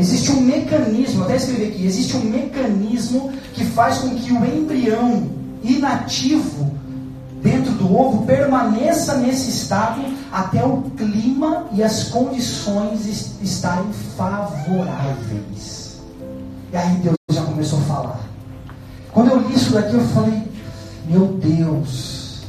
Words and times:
Existe 0.00 0.32
um 0.32 0.40
mecanismo, 0.40 1.24
até 1.24 1.36
escrevi 1.36 1.64
aqui, 1.64 1.84
existe 1.84 2.16
um 2.16 2.24
mecanismo 2.24 3.30
que 3.52 3.66
faz 3.66 3.98
com 3.98 4.08
que 4.14 4.32
o 4.32 4.42
embrião 4.46 5.28
inativo 5.62 6.70
dentro 7.42 7.72
do 7.72 7.94
ovo 7.94 8.24
permaneça 8.24 9.18
nesse 9.18 9.50
estado 9.50 10.02
até 10.32 10.64
o 10.64 10.84
clima 10.96 11.66
e 11.72 11.82
as 11.82 12.04
condições 12.04 13.36
estarem 13.42 13.92
favoráveis. 14.16 16.00
E 16.72 16.76
aí 16.78 16.96
Deus 17.02 17.16
já 17.30 17.42
começou 17.42 17.78
a 17.80 17.82
falar. 17.82 18.20
Quando 19.12 19.32
eu 19.32 19.40
li 19.40 19.54
isso 19.54 19.74
daqui, 19.74 19.92
eu 19.92 20.00
falei: 20.08 20.42
Meu 21.04 21.26
Deus. 21.26 22.40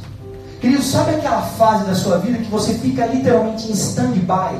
Querido, 0.58 0.82
sabe 0.82 1.16
aquela 1.16 1.42
fase 1.42 1.84
da 1.84 1.94
sua 1.94 2.16
vida 2.16 2.38
que 2.38 2.50
você 2.50 2.72
fica 2.74 3.04
literalmente 3.04 3.68
em 3.68 3.72
stand-by? 3.72 4.58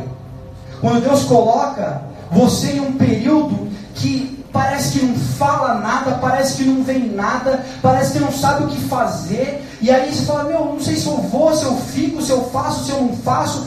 Quando 0.82 1.00
Deus 1.00 1.22
coloca 1.24 2.11
você 2.32 2.72
em 2.72 2.80
um 2.80 2.92
período 2.92 3.68
que 3.94 4.44
parece 4.52 4.98
que 4.98 5.06
não 5.06 5.14
fala 5.14 5.74
nada, 5.80 6.18
parece 6.18 6.56
que 6.56 6.68
não 6.68 6.82
vem 6.82 7.10
nada, 7.12 7.64
parece 7.80 8.12
que 8.12 8.18
não 8.20 8.32
sabe 8.32 8.64
o 8.64 8.68
que 8.68 8.80
fazer, 8.82 9.64
e 9.80 9.90
aí 9.90 10.12
você 10.12 10.24
fala: 10.24 10.44
Meu, 10.44 10.64
não 10.64 10.80
sei 10.80 10.96
se 10.96 11.06
eu 11.06 11.16
vou, 11.16 11.54
se 11.54 11.64
eu 11.64 11.76
fico, 11.76 12.22
se 12.22 12.30
eu 12.30 12.44
faço, 12.50 12.84
se 12.84 12.90
eu 12.90 13.02
não 13.02 13.16
faço. 13.16 13.66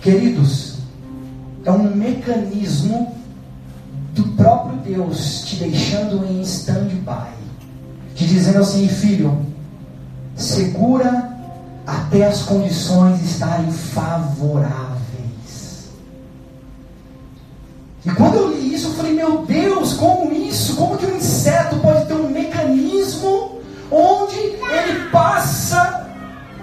Queridos, 0.00 0.76
é 1.64 1.70
um 1.70 1.94
mecanismo 1.94 3.14
do 4.14 4.24
próprio 4.36 4.78
Deus 4.78 5.42
te 5.44 5.56
deixando 5.56 6.24
em 6.26 6.40
stand-by, 6.42 7.32
te 8.14 8.26
dizendo 8.26 8.58
assim, 8.58 8.88
filho, 8.88 9.44
segura 10.36 11.36
até 11.86 12.26
as 12.26 12.42
condições 12.42 13.20
estarem 13.22 13.70
favoráveis. 13.70 14.87
E 18.08 18.12
quando 18.12 18.36
eu 18.36 18.48
li 18.48 18.74
isso, 18.74 18.88
eu 18.88 18.94
falei, 18.94 19.12
meu 19.12 19.42
Deus, 19.42 19.92
como 19.92 20.32
isso? 20.32 20.76
Como 20.76 20.96
que 20.96 21.04
um 21.04 21.16
inseto 21.16 21.76
pode 21.76 22.06
ter 22.06 22.14
um 22.14 22.30
mecanismo 22.30 23.60
onde 23.90 24.34
ele 24.38 25.10
passa 25.10 26.06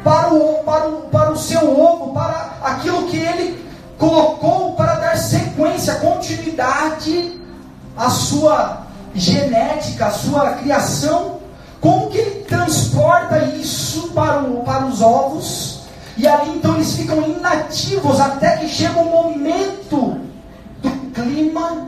para 0.04 0.34
o, 0.34 0.64
para 0.64 0.88
o, 0.88 1.02
para 1.04 1.32
o 1.32 1.38
seu 1.38 1.80
ovo, 1.80 2.14
para 2.14 2.58
aquilo 2.64 3.04
que 3.04 3.18
ele 3.18 3.64
colocou 4.00 4.74
para 4.74 4.96
dar 4.96 5.18
sequência, 5.18 5.94
continuidade 5.96 7.40
à 7.96 8.10
sua 8.10 8.88
genética, 9.14 10.08
à 10.08 10.12
sua 10.12 10.50
criação? 10.54 11.42
Como 11.80 12.10
que 12.10 12.18
ele 12.18 12.44
transporta 12.46 13.38
isso 13.56 14.10
para, 14.16 14.42
o, 14.42 14.64
para 14.64 14.88
os 14.88 15.00
ovos? 15.00 15.82
E 16.18 16.28
ali 16.28 16.58
então 16.58 16.74
eles 16.74 16.96
ficam 16.96 17.22
inativos 17.22 18.20
até 18.20 18.58
que 18.58 18.68
chega 18.68 19.00
o 19.00 19.06
momento 19.06 19.45
clima 21.26 21.88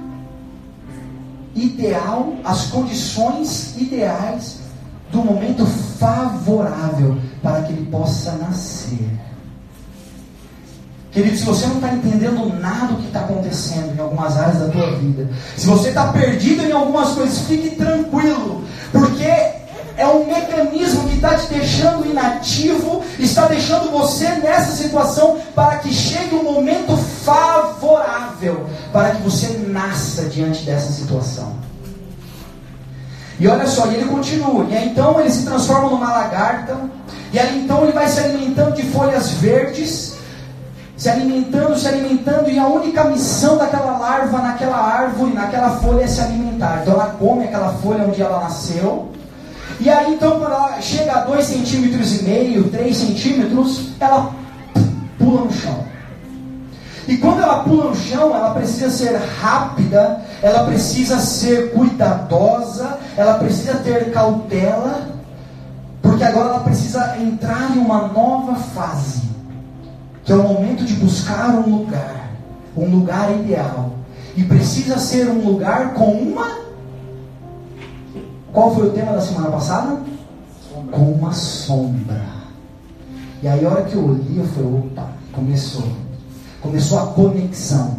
ideal, 1.55 2.35
as 2.43 2.65
condições 2.67 3.75
ideais 3.77 4.59
do 5.11 5.19
momento 5.19 5.65
favorável 5.65 7.17
para 7.41 7.61
que 7.63 7.73
ele 7.73 7.85
possa 7.89 8.33
nascer. 8.33 9.09
Querido, 11.11 11.37
se 11.37 11.45
você 11.45 11.65
não 11.65 11.75
está 11.75 11.93
entendendo 11.93 12.53
nada 12.59 12.87
do 12.87 12.97
que 12.97 13.07
está 13.07 13.21
acontecendo 13.21 13.95
em 13.95 13.99
algumas 13.99 14.37
áreas 14.37 14.59
da 14.59 14.67
tua 14.67 14.91
vida, 14.97 15.27
se 15.55 15.65
você 15.65 15.89
está 15.89 16.11
perdido 16.11 16.63
em 16.63 16.71
algumas 16.71 17.13
coisas, 17.13 17.39
fique 17.47 17.75
tranquilo, 17.75 18.63
porque 18.91 19.25
é 19.97 20.05
um 20.05 20.27
mecanismo 20.27 21.09
que 21.09 21.15
está 21.15 21.35
te 21.35 21.47
deixando 21.47 22.05
inativo, 22.05 23.03
está 23.17 23.47
deixando 23.47 23.91
você 23.91 24.29
nessa 24.35 24.71
situação 24.71 25.39
para 25.55 25.77
que 25.77 25.91
chegue 25.91 26.35
um 26.35 26.43
momento 26.43 26.95
favorável, 26.95 28.67
para 28.93 29.11
que 29.11 29.23
você 29.23 29.47
nasça 29.67 30.25
diante 30.25 30.63
dessa 30.63 30.93
situação. 30.93 31.57
E 33.39 33.47
olha 33.47 33.65
só, 33.65 33.87
e 33.87 33.95
ele 33.95 34.05
continua, 34.05 34.65
e 34.69 34.77
aí, 34.77 34.89
então 34.89 35.19
ele 35.19 35.29
se 35.31 35.45
transforma 35.45 35.89
numa 35.89 36.11
lagarta, 36.11 36.77
e 37.33 37.39
aí 37.39 37.63
então 37.63 37.83
ele 37.83 37.91
vai 37.91 38.07
se 38.07 38.19
alimentando 38.19 38.75
de 38.75 38.83
folhas 38.83 39.31
verdes, 39.31 40.15
se 40.95 41.09
alimentando, 41.09 41.77
se 41.77 41.87
alimentando, 41.87 42.49
e 42.49 42.57
a 42.57 42.67
única 42.67 43.03
missão 43.03 43.57
daquela 43.57 43.97
larva 43.97 44.39
naquela 44.39 44.77
árvore, 44.77 45.33
naquela 45.33 45.71
folha 45.77 46.03
é 46.03 46.07
se 46.07 46.21
alimentar. 46.21 46.79
Então 46.81 46.93
ela 46.93 47.15
come 47.19 47.45
aquela 47.45 47.73
folha 47.73 48.05
onde 48.05 48.21
ela 48.21 48.41
nasceu, 48.41 49.11
e 49.79 49.89
aí 49.89 50.13
então 50.13 50.39
quando 50.39 50.45
ela 50.45 50.81
chega 50.81 51.13
a 51.13 51.21
2 51.21 51.45
centímetros 51.45 52.21
e 52.21 52.23
meio, 52.23 52.69
3 52.69 52.95
centímetros, 52.95 53.89
ela 53.99 54.33
pula 55.17 55.45
no 55.45 55.51
chão. 55.51 55.85
E 57.07 57.15
quando 57.17 57.41
ela 57.41 57.63
pula 57.63 57.91
no 57.91 57.95
chão, 57.95 58.35
ela 58.35 58.53
precisa 58.53 58.89
ser 58.89 59.15
rápida, 59.39 60.21
ela 60.41 60.65
precisa 60.65 61.19
ser 61.19 61.71
cuidadosa, 61.71 62.99
ela 63.15 63.35
precisa 63.35 63.75
ter 63.75 64.11
cautela, 64.11 65.07
porque 66.01 66.23
agora 66.23 66.49
ela 66.49 66.59
precisa 66.61 67.17
entrar 67.17 67.75
em 67.75 67.79
uma 67.79 68.07
nova 68.09 68.55
fase, 68.55 69.21
que 70.25 70.33
é 70.33 70.35
o 70.35 70.43
momento 70.43 70.83
de 70.83 70.93
buscar 70.95 71.49
um 71.51 71.77
lugar, 71.77 72.29
um 72.75 72.89
lugar 72.89 73.31
ideal. 73.31 73.91
E 74.35 74.43
precisa 74.43 74.99
ser 74.99 75.29
um 75.29 75.45
lugar 75.45 75.93
com 75.93 76.11
uma 76.11 76.66
qual 78.53 78.73
foi 78.73 78.87
o 78.87 78.91
tema 78.91 79.13
da 79.13 79.21
semana 79.21 79.49
passada? 79.51 79.99
Sombra. 80.73 80.97
Com 80.97 81.11
uma 81.11 81.33
sombra. 81.33 82.25
E 83.41 83.47
aí 83.47 83.65
a 83.65 83.69
hora 83.69 83.83
que 83.83 83.95
eu 83.95 84.03
olhei, 84.03 84.39
eu 84.39 84.45
falei, 84.47 84.79
opa, 84.79 85.07
começou. 85.31 85.87
Começou 86.61 86.99
a 86.99 87.07
conexão 87.07 87.97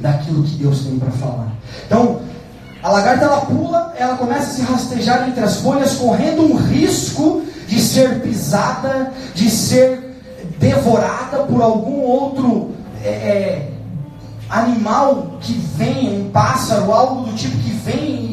daquilo 0.00 0.42
que 0.44 0.56
Deus 0.56 0.84
tem 0.84 0.98
para 0.98 1.10
falar. 1.12 1.48
Então, 1.86 2.20
a 2.82 2.90
lagarta 2.90 3.24
ela 3.24 3.40
pula, 3.42 3.94
ela 3.96 4.16
começa 4.16 4.42
a 4.42 4.54
se 4.54 4.62
rastejar 4.62 5.28
entre 5.28 5.42
as 5.42 5.56
folhas, 5.56 5.94
correndo 5.94 6.42
um 6.42 6.56
risco 6.56 7.42
de 7.68 7.80
ser 7.80 8.20
pisada, 8.20 9.12
de 9.34 9.48
ser 9.48 10.18
devorada 10.58 11.38
por 11.38 11.62
algum 11.62 12.02
outro 12.02 12.72
é, 13.02 13.08
é 13.08 13.72
animal 14.48 15.38
que 15.40 15.54
vem, 15.76 16.20
um 16.20 16.30
pássaro, 16.30 16.92
algo 16.92 17.22
do 17.22 17.34
tipo 17.34 17.56
que 17.58 17.70
vem 17.70 18.31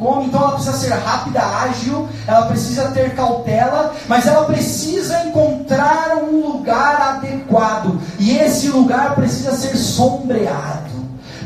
come, 0.00 0.26
então 0.26 0.40
ela 0.40 0.52
precisa 0.52 0.76
ser 0.76 0.92
rápida, 0.94 1.40
ágil, 1.40 2.08
ela 2.26 2.46
precisa 2.46 2.88
ter 2.88 3.14
cautela, 3.14 3.94
mas 4.08 4.26
ela 4.26 4.44
precisa 4.46 5.22
encontrar 5.24 6.16
um 6.16 6.48
lugar 6.48 7.00
adequado, 7.00 8.00
e 8.18 8.36
esse 8.36 8.68
lugar 8.68 9.14
precisa 9.14 9.52
ser 9.52 9.76
sombreado, 9.76 10.90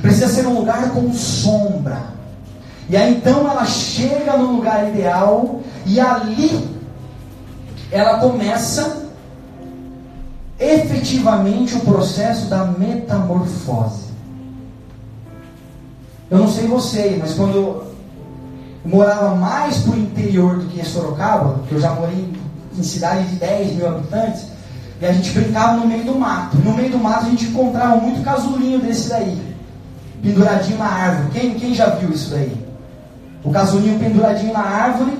precisa 0.00 0.28
ser 0.28 0.46
um 0.46 0.54
lugar 0.54 0.90
com 0.90 1.12
sombra. 1.12 2.14
E 2.88 2.96
aí 2.96 3.16
então 3.16 3.50
ela 3.50 3.66
chega 3.66 4.36
no 4.36 4.52
lugar 4.52 4.88
ideal, 4.88 5.60
e 5.84 6.00
ali 6.00 6.80
ela 7.90 8.18
começa 8.18 9.04
efetivamente 10.58 11.74
o 11.74 11.80
processo 11.80 12.46
da 12.46 12.64
metamorfose. 12.64 14.04
Eu 16.30 16.38
não 16.38 16.48
sei 16.48 16.66
você, 16.66 17.18
mas 17.20 17.34
quando 17.34 17.83
morava 18.84 19.34
mais 19.34 19.78
para 19.78 19.92
o 19.92 19.98
interior 19.98 20.58
do 20.58 20.66
que 20.66 20.80
em 20.80 20.84
Sorocaba, 20.84 21.60
que 21.68 21.74
eu 21.74 21.80
já 21.80 21.92
morei 21.92 22.32
em 22.76 22.82
cidade 22.82 23.26
de 23.28 23.36
10 23.36 23.76
mil 23.76 23.88
habitantes, 23.88 24.46
e 25.00 25.06
a 25.06 25.12
gente 25.12 25.30
brincava 25.30 25.78
no 25.78 25.86
meio 25.86 26.04
do 26.04 26.14
mato. 26.14 26.56
No 26.58 26.74
meio 26.74 26.90
do 26.90 26.98
mato 26.98 27.26
a 27.26 27.30
gente 27.30 27.46
encontrava 27.46 27.96
muito 27.96 28.22
casulinho 28.22 28.80
desse 28.80 29.08
daí, 29.08 29.40
penduradinho 30.22 30.78
na 30.78 30.86
árvore. 30.86 31.28
Quem, 31.32 31.54
quem 31.54 31.74
já 31.74 31.86
viu 31.90 32.10
isso 32.10 32.30
daí? 32.30 32.56
O 33.42 33.50
casulinho 33.50 33.98
penduradinho 33.98 34.52
na 34.52 34.60
árvore. 34.60 35.18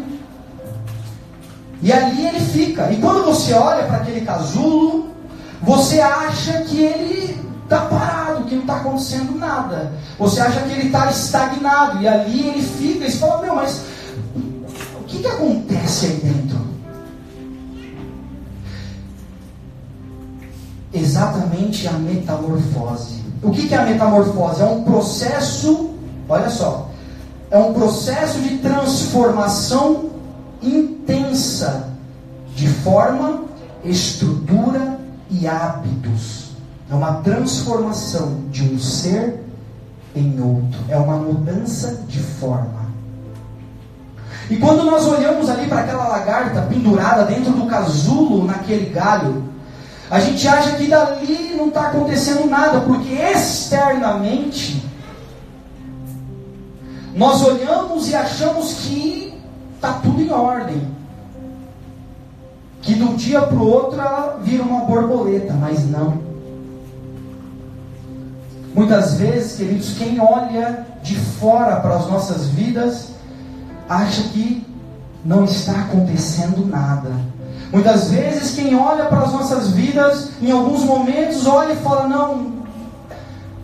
E 1.82 1.92
ali 1.92 2.26
ele 2.26 2.40
fica. 2.40 2.90
E 2.90 2.96
quando 2.96 3.24
você 3.24 3.52
olha 3.52 3.84
para 3.84 3.98
aquele 3.98 4.22
casulo, 4.22 5.10
você 5.62 6.00
acha 6.00 6.62
que 6.62 6.82
ele 6.82 7.43
está 7.64 7.80
parado, 7.86 8.44
que 8.44 8.54
não 8.54 8.62
está 8.62 8.76
acontecendo 8.76 9.38
nada. 9.38 9.92
Você 10.18 10.40
acha 10.40 10.60
que 10.62 10.72
ele 10.72 10.86
está 10.86 11.10
estagnado, 11.10 12.00
e 12.00 12.08
ali 12.08 12.48
ele 12.48 12.62
fica, 12.62 13.06
e 13.06 13.10
você 13.10 13.18
fala, 13.18 13.42
meu, 13.42 13.54
mas 13.54 13.82
o 15.00 15.04
que, 15.04 15.18
que 15.18 15.26
acontece 15.26 16.06
aí 16.06 16.20
dentro? 16.22 16.64
Exatamente 20.92 21.88
a 21.88 21.92
metamorfose. 21.92 23.24
O 23.42 23.50
que, 23.50 23.66
que 23.66 23.74
é 23.74 23.78
a 23.78 23.84
metamorfose? 23.84 24.62
É 24.62 24.66
um 24.66 24.84
processo, 24.84 25.90
olha 26.28 26.48
só, 26.48 26.90
é 27.50 27.58
um 27.58 27.72
processo 27.72 28.38
de 28.40 28.58
transformação 28.58 30.10
intensa 30.62 31.88
de 32.54 32.68
forma, 32.68 33.44
estrutura 33.84 34.98
e 35.28 35.46
hábitos 35.48 36.43
é 36.94 36.96
uma 36.96 37.14
transformação 37.14 38.42
de 38.50 38.62
um 38.62 38.78
ser 38.78 39.40
em 40.14 40.40
outro. 40.40 40.78
É 40.88 40.96
uma 40.96 41.16
mudança 41.16 42.04
de 42.06 42.20
forma. 42.20 42.84
E 44.48 44.56
quando 44.56 44.84
nós 44.84 45.04
olhamos 45.06 45.50
ali 45.50 45.66
para 45.66 45.80
aquela 45.80 46.06
lagarta 46.06 46.62
pendurada 46.62 47.24
dentro 47.24 47.52
do 47.52 47.66
casulo, 47.66 48.44
naquele 48.44 48.90
galho, 48.90 49.42
a 50.08 50.20
gente 50.20 50.46
acha 50.46 50.76
que 50.76 50.86
dali 50.86 51.54
não 51.56 51.68
está 51.68 51.88
acontecendo 51.88 52.46
nada, 52.48 52.82
porque 52.82 53.12
externamente 53.12 54.88
nós 57.16 57.42
olhamos 57.42 58.08
e 58.08 58.14
achamos 58.14 58.74
que 58.74 59.34
está 59.74 59.94
tudo 59.94 60.22
em 60.22 60.30
ordem. 60.30 60.94
Que 62.82 62.94
do 62.94 63.16
dia 63.16 63.40
para 63.40 63.56
o 63.56 63.66
outro 63.66 63.98
ela 63.98 64.38
vira 64.42 64.62
uma 64.62 64.80
borboleta, 64.80 65.54
mas 65.54 65.88
não. 65.88 66.33
Muitas 68.74 69.14
vezes, 69.14 69.56
queridos, 69.56 69.94
quem 69.96 70.20
olha 70.20 70.84
de 71.02 71.14
fora 71.14 71.76
para 71.76 71.94
as 71.94 72.08
nossas 72.08 72.46
vidas 72.48 73.08
acha 73.88 74.22
que 74.24 74.66
não 75.24 75.44
está 75.44 75.72
acontecendo 75.72 76.66
nada. 76.66 77.10
Muitas 77.72 78.10
vezes, 78.10 78.54
quem 78.54 78.74
olha 78.74 79.04
para 79.04 79.20
as 79.20 79.32
nossas 79.32 79.70
vidas, 79.70 80.30
em 80.42 80.50
alguns 80.50 80.82
momentos, 80.82 81.46
olha 81.46 81.72
e 81.72 81.76
fala: 81.76 82.08
Não, 82.08 82.52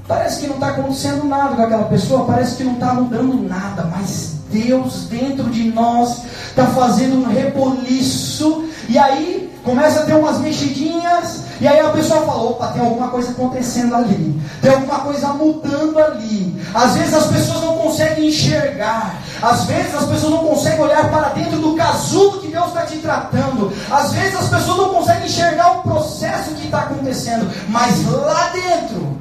parece 0.06 0.40
que 0.40 0.46
não 0.46 0.54
está 0.54 0.68
acontecendo 0.68 1.24
nada 1.24 1.56
com 1.56 1.62
aquela 1.62 1.84
pessoa, 1.84 2.24
parece 2.24 2.56
que 2.56 2.64
não 2.64 2.74
está 2.74 2.94
mudando 2.94 3.48
nada, 3.48 3.84
mas 3.90 4.36
Deus 4.50 5.06
dentro 5.08 5.50
de 5.50 5.70
nós 5.70 6.22
está 6.48 6.66
fazendo 6.66 7.16
um 7.16 7.28
reboliço, 7.28 8.64
e 8.88 8.96
aí 8.96 9.52
começa 9.64 10.00
a 10.00 10.02
ter 10.04 10.14
umas 10.14 10.38
mexidinhas, 10.38 11.42
e 11.60 11.68
aí 11.68 11.78
a 11.78 11.90
pessoa 11.90 12.24
fala: 12.24 12.42
opa, 12.42 12.68
tem 12.68 12.82
alguma 12.82 13.08
coisa 13.08 13.30
acontecendo 13.32 13.94
ali, 13.94 14.40
tem 14.62 14.70
alguma 14.70 15.00
coisa 15.00 15.28
mudando 15.28 15.98
ali. 15.98 16.58
Às 16.74 16.94
vezes 16.94 17.14
as 17.14 17.26
pessoas 17.26 17.60
não 17.62 17.76
conseguem 17.76 18.28
enxergar, 18.28 19.20
às 19.42 19.64
vezes 19.64 19.94
as 19.94 20.04
pessoas 20.06 20.32
não 20.32 20.46
conseguem 20.46 20.80
olhar 20.80 21.10
para 21.10 21.28
dentro 21.30 21.58
do 21.58 21.74
casulo 21.74 22.40
que 22.40 22.48
Deus 22.48 22.68
está 22.68 22.82
te 22.82 22.96
tratando, 22.98 23.72
às 23.90 24.12
vezes 24.12 24.36
as 24.36 24.48
pessoas 24.48 24.78
não 24.78 24.88
conseguem 24.90 25.26
enxergar 25.26 25.78
o 25.78 25.82
processo 25.82 26.54
que 26.54 26.64
está 26.64 26.80
acontecendo, 26.80 27.50
mas 27.68 28.06
lá 28.10 28.50
dentro 28.52 29.18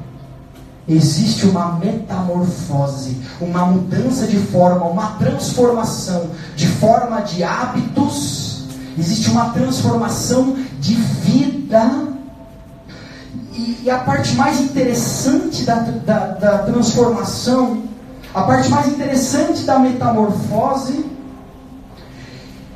existe 0.88 1.46
uma 1.46 1.78
metamorfose, 1.78 3.20
uma 3.40 3.66
mudança 3.66 4.26
de 4.26 4.38
forma, 4.38 4.86
uma 4.86 5.12
transformação 5.18 6.30
de 6.56 6.66
forma 6.66 7.20
de 7.20 7.44
hábitos. 7.44 8.64
Existe 8.98 9.30
uma 9.30 9.50
transformação 9.50 10.56
de 10.80 10.94
vida. 10.94 12.09
E, 13.82 13.90
a 13.90 13.98
parte 13.98 14.34
mais 14.34 14.60
interessante 14.60 15.64
da, 15.64 15.74
da, 15.74 16.26
da 16.34 16.58
transformação, 16.58 17.82
a 18.34 18.42
parte 18.42 18.68
mais 18.68 18.88
interessante 18.88 19.62
da 19.62 19.78
metamorfose, 19.78 21.06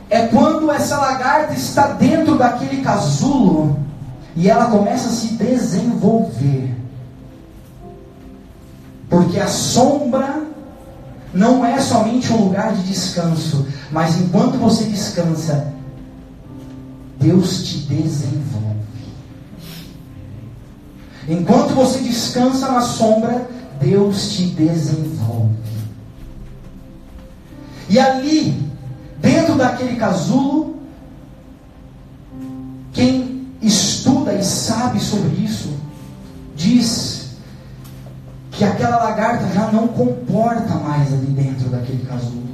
é 0.08 0.26
quando 0.28 0.70
essa 0.70 0.96
lagarta 0.96 1.54
está 1.54 1.88
dentro 1.88 2.36
daquele 2.36 2.82
casulo 2.82 3.78
e 4.36 4.48
ela 4.48 4.66
começa 4.66 5.08
a 5.08 5.12
se 5.12 5.34
desenvolver. 5.34 6.74
Porque 9.08 9.38
a 9.38 9.46
sombra 9.46 10.42
não 11.32 11.64
é 11.64 11.78
somente 11.80 12.32
um 12.32 12.44
lugar 12.44 12.72
de 12.74 12.82
descanso, 12.84 13.66
mas 13.90 14.20
enquanto 14.20 14.56
você 14.56 14.84
descansa, 14.84 15.72
Deus 17.18 17.64
te 17.64 17.78
desenvolve. 17.78 18.83
Enquanto 21.28 21.74
você 21.74 22.00
descansa 22.00 22.70
na 22.70 22.80
sombra, 22.80 23.48
Deus 23.80 24.32
te 24.32 24.46
desenvolve. 24.46 25.54
E 27.88 27.98
ali, 27.98 28.70
dentro 29.20 29.56
daquele 29.56 29.96
casulo, 29.96 30.76
quem 32.92 33.48
estuda 33.60 34.34
e 34.34 34.44
sabe 34.44 35.00
sobre 35.00 35.44
isso, 35.44 35.74
diz 36.54 37.30
que 38.50 38.64
aquela 38.64 38.96
lagarta 38.98 39.48
já 39.52 39.70
não 39.72 39.88
comporta 39.88 40.74
mais 40.74 41.12
ali 41.12 41.26
dentro 41.26 41.68
daquele 41.68 42.04
casulo. 42.06 42.44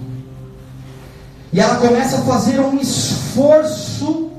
E 1.52 1.61
ela 1.61 1.76
começa 1.76 2.19
a 2.19 2.23
fazer 2.23 2.61
um 2.61 2.78
esforço 2.78 4.31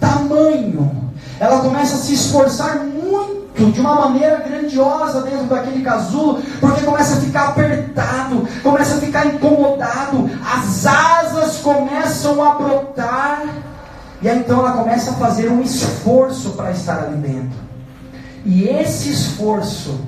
tamanho. 0.00 1.07
Ela 1.40 1.60
começa 1.60 1.94
a 1.94 1.98
se 1.98 2.14
esforçar 2.14 2.78
muito, 2.78 3.38
de 3.72 3.80
uma 3.80 3.94
maneira 3.94 4.36
grandiosa 4.36 5.22
dentro 5.22 5.46
daquele 5.46 5.82
casulo, 5.82 6.40
porque 6.60 6.82
começa 6.82 7.14
a 7.14 7.20
ficar 7.20 7.48
apertado, 7.48 8.46
começa 8.62 8.96
a 8.96 8.98
ficar 8.98 9.26
incomodado, 9.26 10.30
as 10.44 10.86
asas 10.86 11.58
começam 11.58 12.42
a 12.42 12.54
brotar, 12.54 13.42
e 14.22 14.28
aí 14.28 14.38
então 14.38 14.60
ela 14.60 14.72
começa 14.72 15.10
a 15.10 15.14
fazer 15.14 15.48
um 15.48 15.60
esforço 15.60 16.50
para 16.50 16.70
estar 16.70 17.04
ali 17.04 17.16
dentro. 17.16 17.58
E 18.44 18.64
esse 18.64 19.10
esforço 19.10 20.00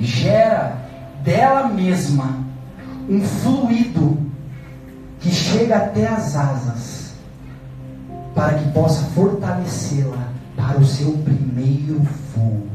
gera 0.00 0.76
dela 1.22 1.68
mesma 1.68 2.44
um 3.08 3.22
fluido 3.22 4.18
que 5.20 5.30
chega 5.30 5.76
até 5.76 6.06
as 6.06 6.36
asas 6.36 7.03
para 8.34 8.54
que 8.54 8.70
possa 8.72 9.04
fortalecê-la 9.14 10.28
para 10.56 10.78
o 10.78 10.84
seu 10.84 11.12
primeiro 11.18 12.02
voo. 12.34 12.66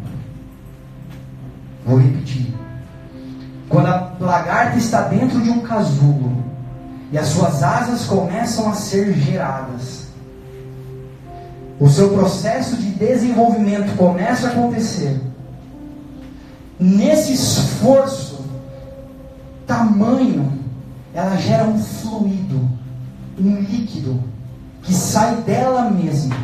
Vou 1.85 1.97
repetir. 1.97 2.53
Quando 3.67 3.87
a 3.87 4.13
lagarta 4.19 4.77
está 4.77 5.01
dentro 5.03 5.41
de 5.41 5.49
um 5.49 5.61
casulo 5.61 6.43
e 7.11 7.17
as 7.17 7.27
suas 7.27 7.61
asas 7.61 8.05
começam 8.05 8.69
a 8.69 8.73
ser 8.73 9.13
geradas, 9.13 10.07
o 11.79 11.87
seu 11.87 12.09
processo 12.09 12.75
de 12.77 12.91
desenvolvimento 12.91 13.95
começa 13.95 14.47
a 14.47 14.51
acontecer. 14.51 15.21
Nesse 16.79 17.33
esforço, 17.33 18.45
tamanho, 19.65 20.59
ela 21.13 21.35
gera 21.37 21.65
um 21.65 21.79
fluido, 21.79 22.69
um 23.37 23.55
líquido 23.55 24.21
que 24.89 24.95
sai 24.95 25.35
dela 25.43 25.87
mesma 25.91 26.35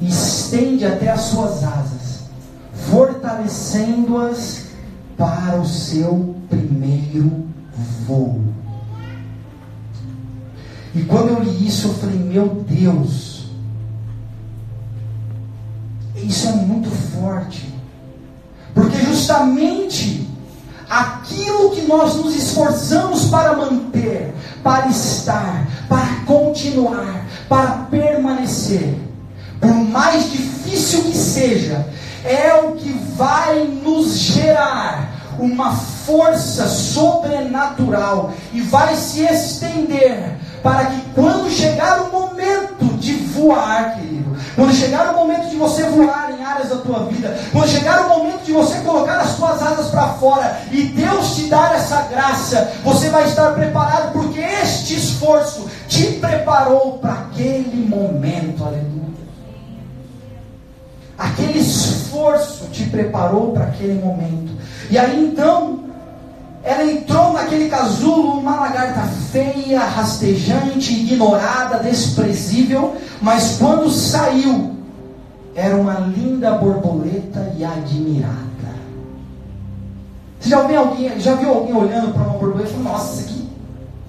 e 0.00 0.08
estende 0.08 0.84
até 0.84 1.10
as 1.10 1.20
suas 1.20 1.62
asas, 1.62 2.24
fortalecendo-as 2.90 4.64
para 5.16 5.60
o 5.60 5.64
seu 5.64 6.34
primeiro 6.48 7.46
voo. 8.04 8.42
E 10.92 11.04
quando 11.04 11.28
eu 11.28 11.42
li 11.44 11.68
isso, 11.68 11.86
eu 11.86 11.94
falei: 11.94 12.18
Meu 12.18 12.48
Deus, 12.68 13.46
isso 16.16 16.48
é 16.48 16.52
muito 16.52 16.90
forte, 16.90 17.72
porque 18.74 18.98
justamente 19.04 20.28
aquilo 20.90 21.70
que 21.70 21.82
nós 21.82 22.16
nos 22.16 22.34
esforçamos 22.34 23.26
para 23.26 23.56
manter, 23.56 24.34
para 24.64 24.88
estar, 24.88 25.68
para 25.88 26.24
continuar, 26.26 27.27
para 27.48 27.86
permanecer, 27.90 28.94
por 29.60 29.74
mais 29.74 30.30
difícil 30.30 31.02
que 31.04 31.16
seja, 31.16 31.86
é 32.24 32.54
o 32.54 32.72
que 32.72 32.92
vai 33.16 33.64
nos 33.64 34.18
gerar 34.18 35.18
uma 35.38 35.72
força 35.72 36.66
sobrenatural 36.66 38.32
e 38.52 38.60
vai 38.60 38.94
se 38.96 39.22
estender 39.22 40.36
para 40.62 40.86
que 40.86 41.00
quando 41.14 41.50
chegar 41.50 42.02
o 42.02 42.12
momento 42.12 42.84
de 42.98 43.14
voar, 43.14 43.96
querido, 43.96 44.27
quando 44.58 44.74
chegar 44.74 45.14
o 45.14 45.16
momento 45.16 45.48
de 45.48 45.54
você 45.54 45.84
voar 45.84 46.32
em 46.36 46.42
áreas 46.42 46.70
da 46.70 46.78
tua 46.78 47.04
vida, 47.04 47.32
quando 47.52 47.68
chegar 47.68 48.06
o 48.06 48.08
momento 48.08 48.44
de 48.44 48.50
você 48.50 48.80
colocar 48.80 49.20
as 49.20 49.36
suas 49.36 49.62
asas 49.62 49.86
para 49.86 50.08
fora 50.14 50.60
e 50.72 50.82
Deus 50.82 51.36
te 51.36 51.44
dar 51.44 51.76
essa 51.76 52.02
graça, 52.10 52.72
você 52.82 53.08
vai 53.08 53.28
estar 53.28 53.52
preparado 53.52 54.12
porque 54.12 54.40
este 54.40 54.96
esforço 54.96 55.70
te 55.86 56.14
preparou 56.14 56.98
para 56.98 57.12
aquele 57.12 57.86
momento, 57.88 58.64
aleluia. 58.64 58.98
Aquele 61.16 61.60
esforço 61.60 62.64
te 62.72 62.82
preparou 62.86 63.52
para 63.52 63.62
aquele 63.62 64.02
momento. 64.02 64.50
E 64.90 64.98
aí 64.98 65.24
então, 65.24 65.84
ela 66.62 66.84
entrou 66.84 67.32
naquele 67.32 67.68
casulo, 67.68 68.38
uma 68.38 68.56
lagarta 68.56 69.02
feia, 69.30 69.80
rastejante, 69.80 70.92
ignorada, 70.92 71.78
desprezível, 71.78 72.96
mas 73.22 73.56
quando 73.58 73.90
saiu, 73.90 74.74
era 75.54 75.76
uma 75.76 75.94
linda 75.94 76.52
borboleta 76.52 77.52
e 77.56 77.64
admirada. 77.64 78.48
Você 80.38 80.50
já 80.50 80.62
viu 80.62 80.78
alguém, 80.78 81.20
já 81.20 81.34
viu 81.34 81.50
alguém 81.50 81.74
olhando 81.74 82.12
para 82.12 82.22
uma 82.22 82.38
borboleta 82.38 82.70
e 82.70 82.72
falando, 82.72 82.92
nossa, 82.92 83.22
que 83.24 83.48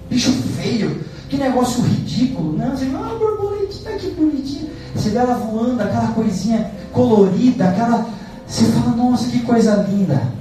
bicho 0.08 0.32
feio, 0.32 1.04
que 1.28 1.36
negócio 1.36 1.82
ridículo. 1.82 2.56
Não, 2.56 2.70
você 2.76 2.86
fala, 2.86 3.12
ah, 3.12 3.18
borboletinha, 3.18 3.98
que 3.98 4.10
bonitinha. 4.10 4.70
Você 4.94 5.10
vê 5.10 5.18
ela 5.18 5.34
voando, 5.34 5.80
aquela 5.80 6.08
coisinha 6.08 6.70
colorida, 6.92 7.68
aquela. 7.68 8.06
Você 8.46 8.64
fala, 8.64 8.96
nossa, 8.96 9.30
que 9.30 9.40
coisa 9.40 9.86
linda. 9.88 10.39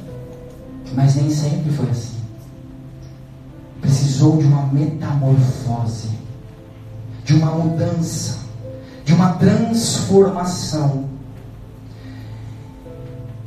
Mas 0.93 1.15
nem 1.15 1.29
sempre 1.29 1.71
foi 1.71 1.89
assim. 1.89 2.17
Precisou 3.81 4.37
de 4.37 4.45
uma 4.45 4.65
metamorfose, 4.67 6.09
de 7.23 7.33
uma 7.35 7.51
mudança, 7.51 8.39
de 9.05 9.13
uma 9.13 9.33
transformação. 9.33 11.07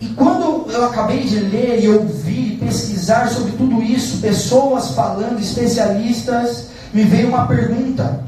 e 0.01 0.09
quando 0.09 0.69
eu 0.73 0.85
acabei 0.87 1.23
de 1.23 1.39
ler 1.39 1.85
e 1.85 1.89
ouvir 1.89 2.55
e 2.55 2.57
pesquisar 2.57 3.29
sobre 3.29 3.53
tudo 3.53 3.81
isso, 3.81 4.19
pessoas 4.21 4.91
falando, 4.93 5.39
especialistas, 5.39 6.71
me 6.93 7.05
veio 7.05 7.29
uma 7.29 7.47
pergunta. 7.47 8.25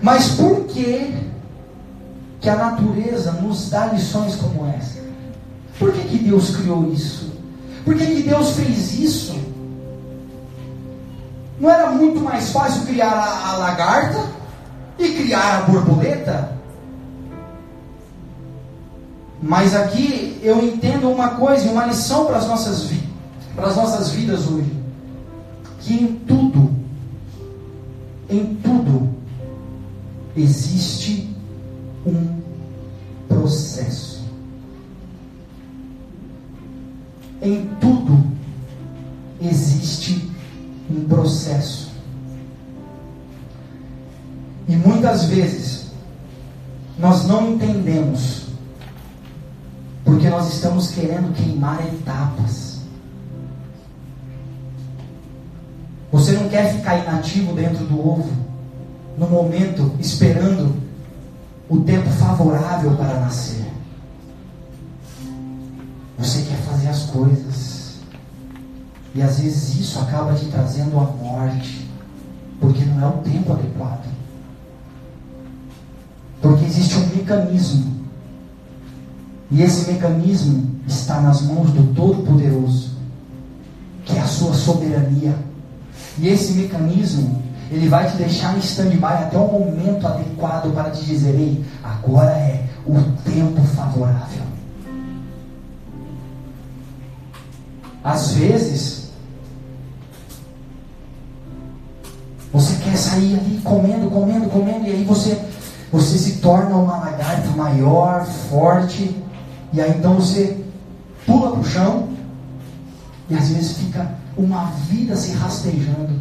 Mas 0.00 0.28
por 0.30 0.64
que 0.64 1.14
que 2.40 2.48
a 2.48 2.56
natureza 2.56 3.32
nos 3.32 3.68
dá 3.68 3.86
lições 3.86 4.36
como 4.36 4.66
essa? 4.66 5.00
Por 5.78 5.92
que, 5.92 6.00
que 6.08 6.18
Deus 6.24 6.56
criou 6.56 6.92
isso? 6.92 7.33
Por 7.84 7.94
que, 7.94 8.06
que 8.06 8.22
Deus 8.22 8.52
fez 8.52 8.98
isso? 8.98 9.38
Não 11.60 11.70
era 11.70 11.90
muito 11.90 12.20
mais 12.20 12.50
fácil 12.50 12.86
criar 12.86 13.12
a, 13.12 13.50
a 13.50 13.56
lagarta 13.58 14.26
e 14.98 15.08
criar 15.10 15.58
a 15.58 15.60
borboleta? 15.62 16.52
Mas 19.42 19.74
aqui 19.74 20.40
eu 20.42 20.64
entendo 20.64 21.10
uma 21.10 21.30
coisa, 21.30 21.70
uma 21.70 21.84
lição 21.84 22.24
para 22.24 22.38
as 22.38 22.46
nossas, 22.46 22.90
para 23.54 23.66
as 23.66 23.76
nossas 23.76 24.10
vidas 24.10 24.48
hoje. 24.48 24.72
Que 25.80 25.94
em 25.94 26.14
tudo, 26.26 26.74
em 28.30 28.54
tudo, 28.62 29.10
existe 30.34 31.33
queimar 51.64 51.86
etapas. 51.86 52.80
Você 56.12 56.32
não 56.32 56.48
quer 56.48 56.72
ficar 56.74 56.98
inativo 56.98 57.54
dentro 57.54 57.84
do 57.86 57.98
ovo, 57.98 58.30
no 59.18 59.28
momento, 59.28 59.92
esperando 59.98 60.76
o 61.68 61.80
tempo 61.80 62.08
favorável 62.10 62.94
para 62.96 63.20
nascer. 63.20 63.64
Você 66.18 66.42
quer 66.42 66.58
fazer 66.58 66.88
as 66.88 67.04
coisas. 67.04 67.94
E 69.14 69.22
às 69.22 69.40
vezes 69.40 69.80
isso 69.80 69.98
acaba 70.00 70.34
te 70.34 70.46
trazendo 70.46 70.98
a 70.98 71.04
morte, 71.04 71.88
porque 72.60 72.84
não 72.84 73.02
é 73.02 73.06
o 73.08 73.18
tempo 73.18 73.52
adequado. 73.52 74.12
Porque 76.40 76.64
existe 76.64 76.96
um 76.96 77.06
mecanismo. 77.16 78.04
E 79.50 79.62
esse 79.62 79.90
mecanismo 79.90 80.73
está 80.86 81.20
nas 81.20 81.42
mãos 81.42 81.70
do 81.70 81.94
Todo-Poderoso, 81.94 82.90
que 84.04 84.16
é 84.16 84.20
a 84.20 84.26
sua 84.26 84.52
soberania. 84.52 85.34
E 86.18 86.28
esse 86.28 86.52
mecanismo 86.52 87.42
ele 87.70 87.88
vai 87.88 88.10
te 88.10 88.16
deixar 88.16 88.56
em 88.56 88.60
stand-by 88.60 89.04
até 89.04 89.38
o 89.38 89.46
momento 89.46 90.06
adequado 90.06 90.72
para 90.72 90.90
te 90.90 91.04
dizer: 91.04 91.34
Ei, 91.34 91.64
agora 91.82 92.30
é 92.30 92.66
o 92.86 92.94
tempo 93.24 93.62
favorável. 93.74 94.42
Às 98.02 98.32
vezes, 98.32 99.10
você 102.52 102.76
quer 102.84 102.96
sair 102.96 103.34
ali 103.38 103.60
comendo, 103.64 104.10
comendo, 104.10 104.48
comendo, 104.50 104.86
e 104.86 104.90
aí 104.90 105.04
você, 105.04 105.40
você 105.90 106.18
se 106.18 106.36
torna 106.36 106.76
uma 106.76 106.98
lagarta 106.98 107.48
maior, 107.56 108.26
forte, 108.26 109.16
e 109.72 109.80
aí 109.80 109.90
então 109.98 110.16
você 110.16 110.63
pula 111.26 111.50
para 111.50 111.60
o 111.60 111.64
chão, 111.64 112.08
e 113.28 113.34
às 113.34 113.48
vezes 113.48 113.78
fica 113.78 114.14
uma 114.36 114.64
vida 114.88 115.16
se 115.16 115.32
rastejando. 115.32 116.20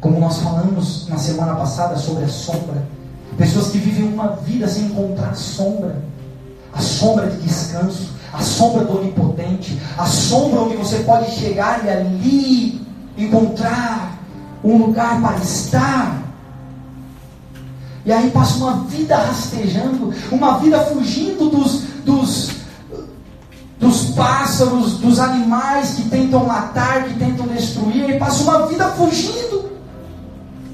Como 0.00 0.20
nós 0.20 0.38
falamos 0.38 1.08
na 1.08 1.18
semana 1.18 1.54
passada 1.54 1.96
sobre 1.96 2.24
a 2.24 2.28
sombra. 2.28 2.86
Pessoas 3.36 3.68
que 3.68 3.78
vivem 3.78 4.12
uma 4.12 4.28
vida 4.28 4.66
sem 4.66 4.86
encontrar 4.86 5.34
sombra. 5.34 6.02
A 6.72 6.80
sombra 6.80 7.30
de 7.30 7.38
descanso, 7.38 8.10
a 8.32 8.40
sombra 8.40 8.84
do 8.84 8.98
onipotente, 8.98 9.80
a 9.96 10.04
sombra 10.04 10.60
onde 10.60 10.76
você 10.76 10.98
pode 11.00 11.30
chegar 11.30 11.84
e 11.84 11.88
ali 11.88 12.86
encontrar 13.16 14.18
um 14.62 14.76
lugar 14.78 15.20
para 15.20 15.38
estar. 15.38 16.22
E 18.04 18.12
aí 18.12 18.30
passa 18.30 18.58
uma 18.58 18.84
vida 18.84 19.16
rastejando, 19.16 20.12
uma 20.30 20.58
vida 20.58 20.78
fugindo 20.84 21.48
dos, 21.50 21.82
dos, 22.04 22.50
pássaros, 24.16 24.98
dos 24.98 25.20
animais 25.20 25.90
que 25.90 26.08
tentam 26.08 26.44
matar, 26.44 27.04
que 27.04 27.14
tentam 27.14 27.46
destruir, 27.46 28.10
e 28.10 28.18
passa 28.18 28.42
uma 28.42 28.66
vida 28.66 28.88
fugindo 28.92 29.70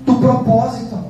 do 0.07 0.15
propósito. 0.15 1.03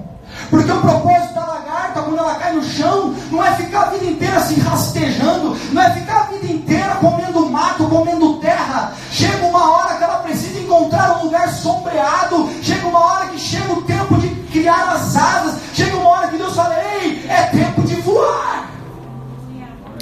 Porque 0.51 0.73
o 0.73 0.81
propósito 0.81 1.35
da 1.35 1.47
lagarta, 1.47 2.03
quando 2.03 2.19
ela 2.19 2.35
cai 2.35 2.55
no 2.55 2.63
chão, 2.65 3.15
não 3.31 3.45
é 3.45 3.55
ficar 3.55 3.83
a 3.83 3.91
vida 3.91 4.07
inteira 4.07 4.41
se 4.41 4.59
rastejando, 4.61 5.57
não 5.73 5.83
é 5.83 5.91
ficar 5.91 6.21
a 6.21 6.25
vida 6.25 6.53
inteira 6.53 6.95
comendo 6.97 7.49
mato, 7.51 7.85
comendo 7.85 8.39
terra. 8.39 8.93
Chega 9.11 9.47
uma 9.47 9.71
hora 9.71 9.97
que 9.97 10.05
ela 10.05 10.19
precisa 10.19 10.59
encontrar 10.59 11.19
um 11.19 11.25
lugar 11.25 11.49
sombreado, 11.53 12.51
chega 12.63 12.87
uma 12.87 12.99
hora 12.99 13.27
que 13.27 13.39
chega 13.39 13.73
o 13.73 13.83
tempo 13.83 14.17
de 14.17 14.29
criar 14.51 14.95
as 14.95 15.17
asas, 15.17 15.61
chega 15.75 15.97
uma 15.97 16.09
hora 16.09 16.29
que 16.29 16.39
Deus 16.39 16.55
fala: 16.55 16.77
Ei, 16.83 17.25
é 17.29 17.43
tempo 17.45 17.83
de 17.83 17.95
voar. 17.97 18.71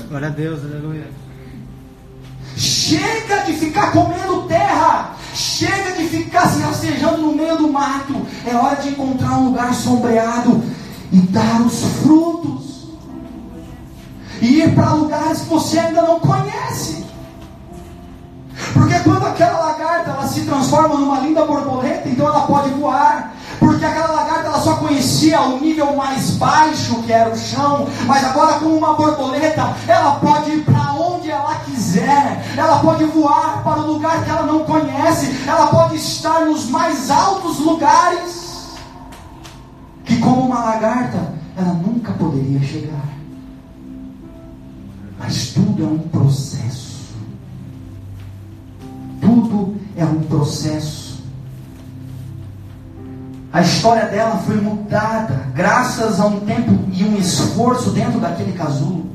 Glória 0.08 0.28
a 0.28 0.30
Deus, 0.30 0.60
aleluia. 0.64 1.19
Chega 2.90 3.44
de 3.44 3.52
ficar 3.52 3.92
comendo 3.92 4.48
terra. 4.48 5.12
Chega 5.32 5.92
de 5.92 6.08
ficar 6.08 6.48
se 6.48 6.60
rastejando 6.60 7.18
no 7.18 7.32
meio 7.36 7.56
do 7.56 7.72
mato. 7.72 8.26
É 8.44 8.52
hora 8.52 8.82
de 8.82 8.88
encontrar 8.88 9.38
um 9.38 9.50
lugar 9.50 9.72
sombreado 9.72 10.60
e 11.12 11.18
dar 11.18 11.60
os 11.60 11.84
frutos. 12.02 12.88
E 14.42 14.62
ir 14.62 14.74
para 14.74 14.94
lugares 14.94 15.42
que 15.42 15.48
você 15.50 15.78
ainda 15.78 16.02
não 16.02 16.18
conhece. 16.18 17.06
Porque 18.72 18.98
quando 19.04 19.24
aquela 19.24 19.66
lagarta 19.66 20.10
ela 20.10 20.26
se 20.26 20.40
transforma 20.40 20.96
numa 20.96 21.20
linda 21.20 21.44
borboleta, 21.44 22.08
então 22.08 22.26
ela 22.26 22.40
pode 22.40 22.70
voar. 22.70 23.36
Porque 23.60 23.84
aquela 23.84 24.12
lagarta 24.12 24.46
ela 24.46 24.60
só 24.60 24.76
conhecia 24.76 25.38
o 25.42 25.60
nível 25.60 25.94
mais 25.94 26.30
baixo, 26.30 27.02
que 27.02 27.12
era 27.12 27.30
o 27.30 27.36
chão, 27.36 27.86
mas 28.06 28.24
agora 28.24 28.58
com 28.58 28.68
uma 28.68 28.94
borboleta, 28.94 29.76
ela 29.86 30.12
pode 30.12 30.50
ir 30.50 30.64
para 30.64 30.94
onde 30.94 31.30
ela 31.30 31.54
quiser. 31.56 32.42
Ela 32.56 32.78
pode 32.78 33.04
voar 33.04 33.62
para 33.62 33.80
o 33.80 33.92
lugar 33.92 34.24
que 34.24 34.30
ela 34.30 34.44
não 34.44 34.64
conhece. 34.64 35.46
Ela 35.46 35.66
pode 35.66 35.96
estar 35.96 36.46
nos 36.46 36.70
mais 36.70 37.10
altos 37.10 37.58
lugares. 37.58 38.70
Que 40.06 40.16
como 40.16 40.46
uma 40.46 40.64
lagarta, 40.64 41.34
ela 41.54 41.74
nunca 41.74 42.12
poderia 42.14 42.62
chegar. 42.62 43.08
Mas 45.18 45.48
tudo 45.48 45.84
é 45.84 45.86
um 45.86 45.98
processo. 45.98 47.14
Tudo 49.20 49.76
é 49.98 50.04
um 50.06 50.22
processo. 50.22 51.09
A 53.52 53.62
história 53.62 54.06
dela 54.06 54.38
foi 54.38 54.60
mudada 54.60 55.46
graças 55.54 56.20
a 56.20 56.26
um 56.26 56.40
tempo 56.40 56.70
e 56.92 57.02
um 57.02 57.16
esforço 57.16 57.90
dentro 57.90 58.20
daquele 58.20 58.52
casulo. 58.52 59.10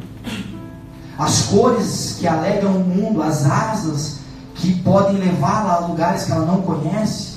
As 1.17 1.43
cores 1.43 2.17
que 2.19 2.27
alegram 2.27 2.75
o 2.75 2.83
mundo, 2.83 3.23
as 3.23 3.45
asas 3.45 4.19
que 4.55 4.73
podem 4.81 5.17
levá-la 5.17 5.75
a 5.75 5.87
lugares 5.87 6.25
que 6.25 6.33
ela 6.33 6.45
não 6.45 6.61
conhece. 6.61 7.35